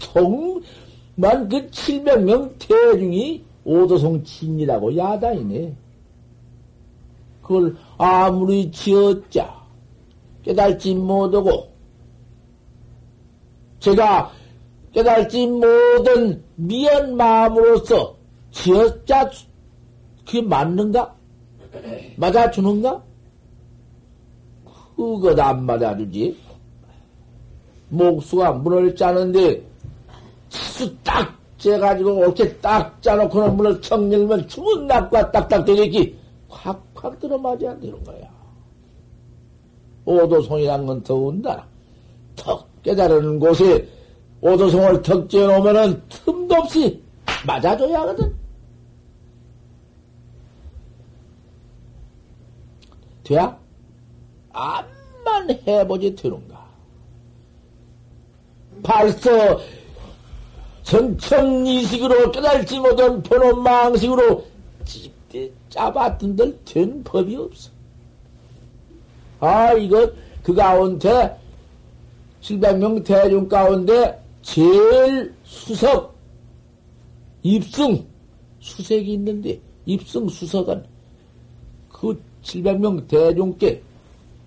[0.00, 5.72] 통만 그 700명 대중이 오도성 진이라고 야단이네.
[7.42, 9.57] 그걸 아무리 지었자
[10.42, 11.68] 깨달지 못하고,
[13.80, 14.32] 제가
[14.92, 18.14] 깨달지 못한 미연 마음으로서
[18.50, 19.30] 지었자
[20.24, 21.14] 그게 맞는가?
[22.16, 23.02] 맞아주는가?
[24.96, 26.36] 그것 안 맞아주지.
[27.90, 29.62] 목수가 문을 짜는데
[30.48, 36.18] 치수 딱 재가지고 이렇게 딱 짜놓고는 문을 청 열면 죽은 낙과 딱딱 되겠기
[36.48, 38.37] 확확 들어맞아야 되는 거야.
[40.08, 41.66] 오도송이란 건 더운다.
[42.34, 43.86] 턱 깨달은 곳에
[44.40, 47.02] 오도성을 턱 지어놓으면은 틈도 없이
[47.46, 48.34] 맞아줘야 하거든.
[53.22, 53.58] 돼야?
[54.52, 56.66] 암만 해보지 되는가.
[58.82, 59.60] 벌써
[60.84, 64.46] 전청이식으로 깨달지 못한 번호 망식으로
[64.86, 67.77] 집대 짜봤던들 된 법이 없어.
[69.40, 70.10] 아, 이거
[70.42, 71.36] 그 가운데
[72.40, 76.16] 700명 대중 가운데 제일 수석,
[77.42, 78.04] 입승,
[78.60, 80.84] 수색이 있는데, 입승 수석은
[81.90, 83.82] 그 700명 대중께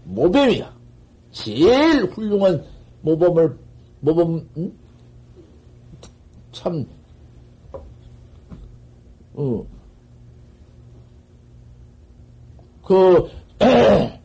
[0.05, 0.73] 모범이야.
[1.31, 2.63] 제일 훌륭한
[3.01, 3.57] 모범을,
[4.01, 4.73] 모범, 응?
[6.51, 6.85] 참,
[9.33, 9.65] 어,
[12.83, 13.29] 그,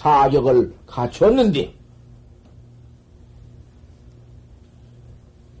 [0.00, 1.74] 자격을 갖췄는데,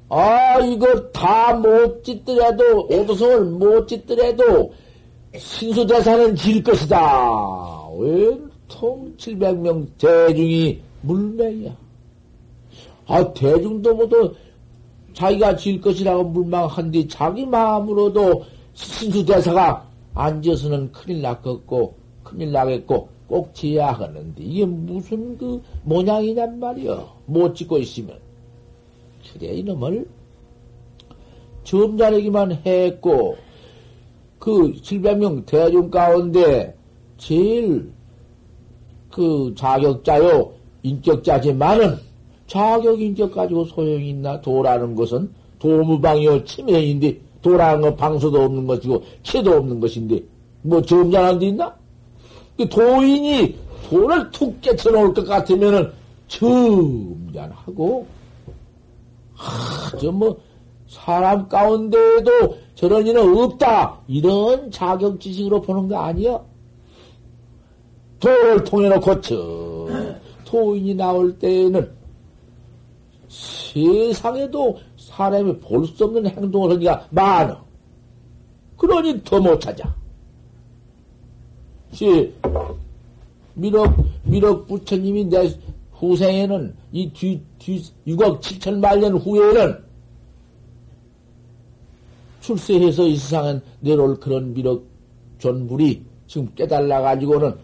[0.08, 4.72] 아, 이거 다 못 짓더라도, 오도성을 못 짓더라도,
[5.36, 6.98] 신수대사는 질 것이다.
[7.98, 11.76] 왜통 700명 대중이 물맹이야.
[13.06, 14.34] 아, 대중도 모두
[15.12, 24.42] 자기가 질 것이라고 물망한뒤 자기 마음으로도 신수대사가 앉아서는 큰일 났겠고, 큰일 나겠고, 꼭 지어야 하는데,
[24.42, 27.16] 이게 무슨 그 모양이냔 말이여.
[27.26, 28.18] 못 짓고 있으면.
[29.32, 30.04] 그래, 이놈을
[31.62, 33.36] 점자르기만 했고,
[34.40, 36.74] 그 700명 대중 가운데
[37.18, 37.92] 제일
[39.12, 40.52] 그 자격자요,
[40.82, 41.98] 인격자지만은
[42.48, 44.40] 자격 인격 가지고 소용이 있나?
[44.40, 50.20] 도라는 것은 도무방이요, 치매인데, 도라는 건 방수도 없는 것이고, 채도 없는 것인데,
[50.62, 51.78] 뭐 점잖한 데 있나?
[52.60, 53.56] 그 도인이
[53.88, 55.90] 돌을 툭 깨쳐놓을 것 같으면은
[56.28, 58.06] 점잖하고,
[59.34, 60.38] 하, 저 뭐,
[60.86, 63.98] 사람 가운데에도 저런 일은 없다.
[64.08, 66.38] 이런 자격 지식으로 보는 거 아니야?
[68.18, 69.88] 도를 통해놓고 저
[70.44, 71.90] 도인이 나올 때에는
[73.28, 77.64] 세상에도 사람이 볼 수 없는 행동을 하기가 많아.
[78.76, 79.94] 그러니 더 못 찾아.
[81.92, 82.32] 시,
[83.54, 83.92] 미륵,
[84.24, 85.52] 미륵 부처님이 내
[85.92, 89.76] 후생에는 이 뒤, 뒤, 6억 7천 만 년 후에는
[92.40, 94.88] 출세해서 이 세상에 내려올 그런 미륵
[95.38, 97.54] 존불이 지금 깨달아가지고는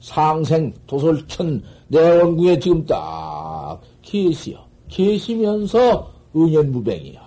[0.00, 4.66] 상생 도솔천 내원궁에 지금 딱 계시여.
[4.88, 7.20] 계시면서 은연무뱅이야.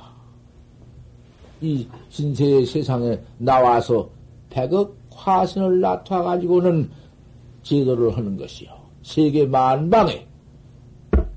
[1.62, 4.10] 이 신세의 세상에 나와서
[4.50, 6.90] 백억 화신을 나타가지고는
[7.64, 8.70] 제도를 하는 것이요.
[9.04, 10.26] 세계 만방에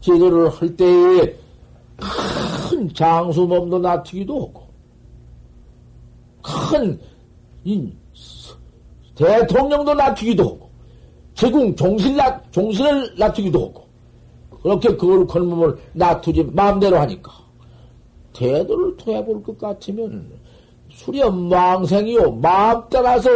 [0.00, 1.36] 제도를 할 때에
[1.96, 4.64] 큰 장수 몸도 나트기도 하고,
[6.42, 6.98] 큰
[9.14, 10.70] 대통령도 낮추기도 하고,
[11.34, 13.84] 제궁 종실 나, 종신을 낮추기도 하고,
[14.62, 17.32] 그렇게 거룩한 몸을 낮추지 마음대로 하니까,
[18.32, 20.32] 태도를 통해 볼 것 같으면,
[20.90, 23.30] 수렴 망생이요, 마음 따라서,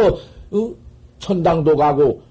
[0.51, 0.73] 어?
[1.19, 2.21] 천당도 가고,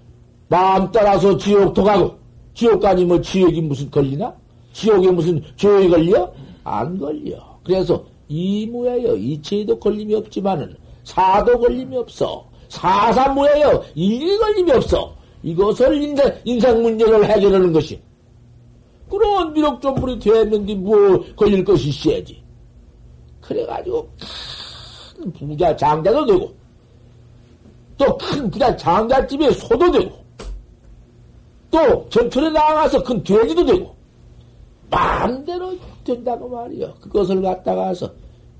[0.48, 2.16] 마음 따라서 지옥도 가고,
[2.54, 4.34] 지옥 가니 뭐 지옥이 무슨 걸리나?
[4.72, 6.32] 지옥에 무슨 죄에 걸려?
[6.64, 7.36] 안 걸려.
[7.64, 9.16] 그래서 이무예요.
[9.16, 12.44] 이체에도 걸림이 없지만은, 사도 걸림이 없어.
[12.68, 13.82] 사사무예요.
[13.94, 15.14] 일이 걸림이 없어.
[15.42, 18.00] 이것을 인생, 인생 문제를 해결하는 것이.
[19.08, 22.42] 그런 비록 좀불이 됐는데 뭐 걸릴 것이 있어야지.
[23.40, 24.06] 그래가지고
[25.16, 26.52] 큰 부자 장자도 되고
[27.98, 30.16] 또 큰 부자 장자집에 소도 되고
[31.70, 33.94] 또 전철에 나가서 큰 돼지도 되고
[34.90, 35.74] 마음대로
[36.04, 36.94] 된다고 말이요.
[37.00, 38.10] 그것을 갖다가서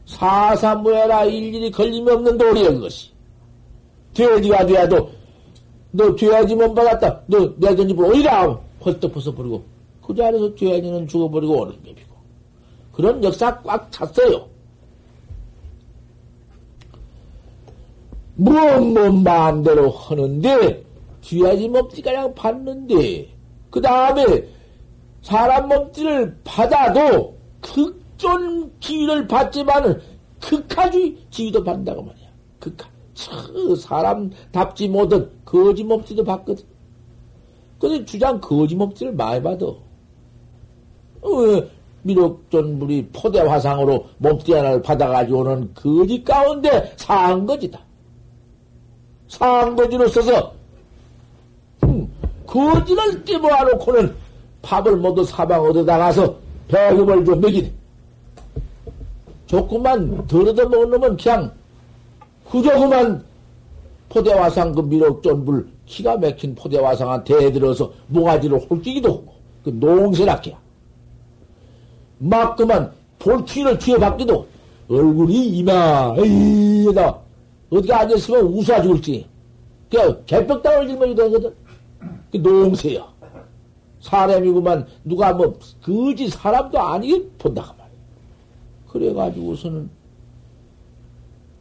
[0.05, 3.11] 사사무해라 일일이 걸림이 없는 도리야 그것이.
[4.12, 5.11] 돼지가 돼야도
[5.93, 7.22] 너 돼지 못 받았다.
[7.26, 9.62] 너 내가 집을 오이라 헐떡 벗어버리고
[10.07, 12.14] 그 자리에서 돼지는 죽어버리고 오는 법이고
[12.93, 14.47] 그런 역사 꽉 찼어요.
[18.41, 20.84] 뭐, 뭐, 마음대로 하는데,
[21.20, 23.34] 돼지 몸띠 가량 받는데,
[23.68, 24.45] 그 다음에,
[25.22, 30.01] 사람 몸띠를 받아도, 극존 지위를 받지만은,
[30.41, 32.28] 극하주 지위도 받는다고 말이야.
[32.61, 32.89] 극하.
[33.76, 36.64] 사람답지 못한 거지 몸띠도 받거든.
[37.80, 39.66] 근데 주장 거지 몸띠를 많이 받아.
[39.66, 39.80] 어,
[42.03, 47.88] 미륵존물이 포대 화상으로 몸띠 하나를 받아가지고는 거지 가운데 상거지다.
[49.29, 50.53] 상거지로 써서,
[51.85, 52.09] 음,
[52.47, 54.14] 거지를 띠모아놓고는
[54.62, 56.35] 밥을 모두 사방 얻어다가서
[56.68, 57.72] 배급을 좀 먹이네.
[59.47, 61.51] 조금만 덜 얻어 먹는 놈은 그냥
[62.51, 63.24] 그저 그만
[64.11, 69.33] 포대화상 그 미륵존불 기가 막힌 포대화상한테 대들어서 모가지를 홀끼기도 하고
[69.64, 70.57] 그 농세락해야
[72.18, 74.47] 막 그만 볼퀴를 쥐어받기도
[74.91, 77.18] 얼굴이 이마 에이다
[77.70, 79.26] 어디가 앉았으면 웃어 죽을지?
[79.90, 81.54] 그 개벽당을 짊어지도 하거든.
[82.30, 83.06] 그 농세야
[84.00, 84.86] 사람이구만.
[85.04, 87.88] 누가 뭐 거지 사람도 아니게 본다 그 말이야.
[88.88, 89.90] 그래가지고서는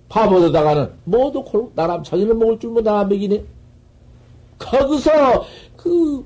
[0.09, 3.43] 밥 얻어다가는 모두 골, 나람 자기는 먹을 줄뭐 나람 먹이네.
[4.57, 5.45] 거기서
[5.75, 6.25] 그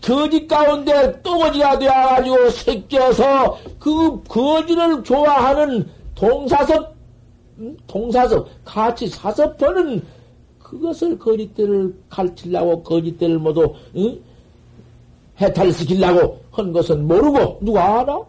[0.00, 6.95] 거지 가운데 또거지가 되어가지고 새겨서 그 거지를 좋아하는 동사섭,
[7.86, 10.02] 동사섭, 같이 사섭하는
[10.58, 14.18] 그것을 거짓대를 가르치려고 거짓대를 모두 응?
[15.40, 18.20] 해탈시키려고 한 것은 모르고 누가 알아?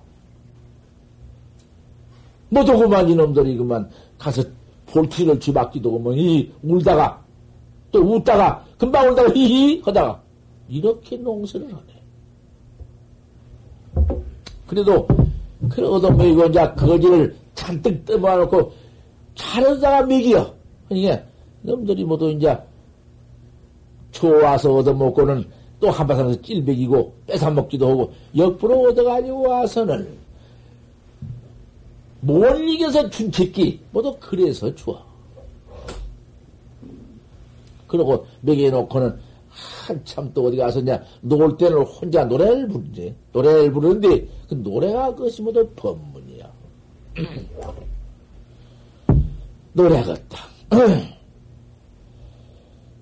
[2.50, 4.44] 모두 그만 이놈들이 그만 가서
[4.88, 7.22] 볼티를 쥐박기도 하면 이 울다가
[7.92, 10.22] 또 웃다가 금방 울다가 히히 하다가
[10.70, 11.98] 이렇게 농사를 하네.
[14.68, 15.08] 그래도
[16.12, 18.72] 뭐 이거 이제 거지를 잔뜩 떠모아놓고
[19.38, 20.54] 잘하다가 먹여.
[20.90, 21.24] 그러니까
[21.62, 22.58] 놈들이 모두 이제
[24.12, 25.46] 좋아서 얻어먹고는
[25.80, 30.18] 또 한바탕에서 찔백이고 뺏어먹기도 하고 옆으로 얻어가지고 와서는
[32.22, 35.06] 못 이겨서 춘채기 모두 그래서 좋아.
[37.88, 39.18] 그러고 먹여놓고는
[39.50, 43.16] 한참 또 어디 가서 이제 놀 때는 혼자 노래를 부르지.
[43.32, 46.52] 노래를 부르는데 그 노래가 그것이 모두 법문이야.
[49.78, 50.48] 노래 같다.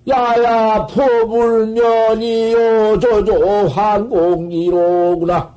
[0.06, 2.58] 야야 포불면이요
[3.00, 5.56] 조조 항공이로구나.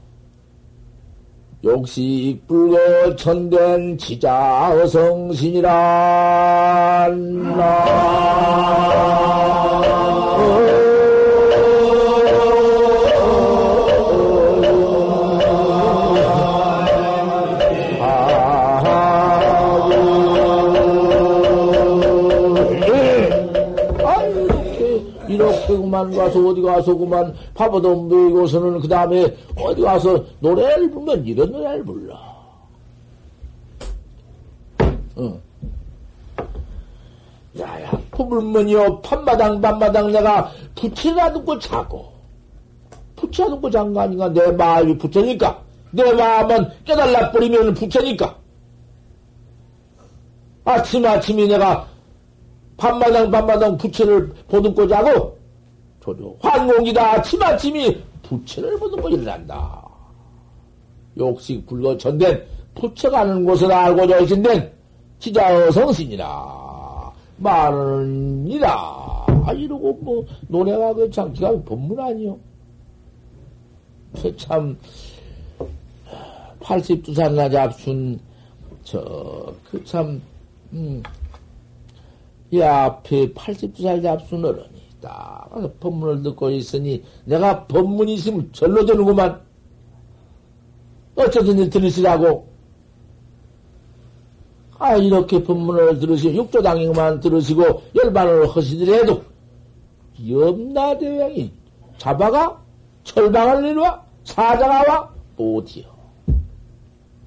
[1.66, 5.70] 욕식 불거 천된 지자 어성신이란
[26.00, 31.84] 그만 가서 어디 가서 그만 밥도 먹이고서는 그 다음에 어디 가서 노래를 부르면 이런 노래를
[31.84, 32.16] 불러.
[35.16, 35.39] 어.
[37.60, 42.08] 야야 부불면요 판마당 밤마당 내가 부채나 듣고 자고
[43.18, 45.60] 부채 듣고 잔 거 아닌가 내 마음이 부채니까
[45.91, 48.38] 내 마음은 깨달라 버리면 부채니까
[50.64, 51.86] 아침 아침에 내가
[52.78, 55.39] 밤마당 밤마당 부채를 보듬고 자고
[56.10, 59.88] 조조 환공이다 치마침이 부처를 보듬고 일어난다.
[61.18, 62.43] 욕식 불거 전된
[62.76, 64.72] 부처가는 곳을 알고 계신된
[65.20, 68.70] 지자 성신이라 말은이다.
[69.45, 72.38] 아, 이러고 뭐 노래가 그 장기가 법문 아니요.
[74.38, 74.78] 참
[76.62, 78.20] 82살 잡순
[78.84, 80.22] 저그참
[80.74, 81.03] 음,
[82.51, 89.41] 이 앞에 82살 잡순 어른이 딱 법문을 듣고 있으니 내가 법문이 있으면 절로 되는구만.
[91.16, 92.47] 어쩌든지 들으시라고.
[94.78, 99.24] 아, 이렇게 법문을 들으시고, 육조당행만 들으시고, 열반을 하시더라도,
[100.26, 101.52] 염라대왕이
[101.97, 102.64] 잡아가?
[103.04, 104.06] 철방을 내려와?
[104.24, 105.14] 사자가 와?
[105.38, 105.86] 어디요?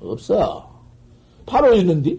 [0.01, 0.67] 없어.
[1.45, 2.17] 바로 있는데?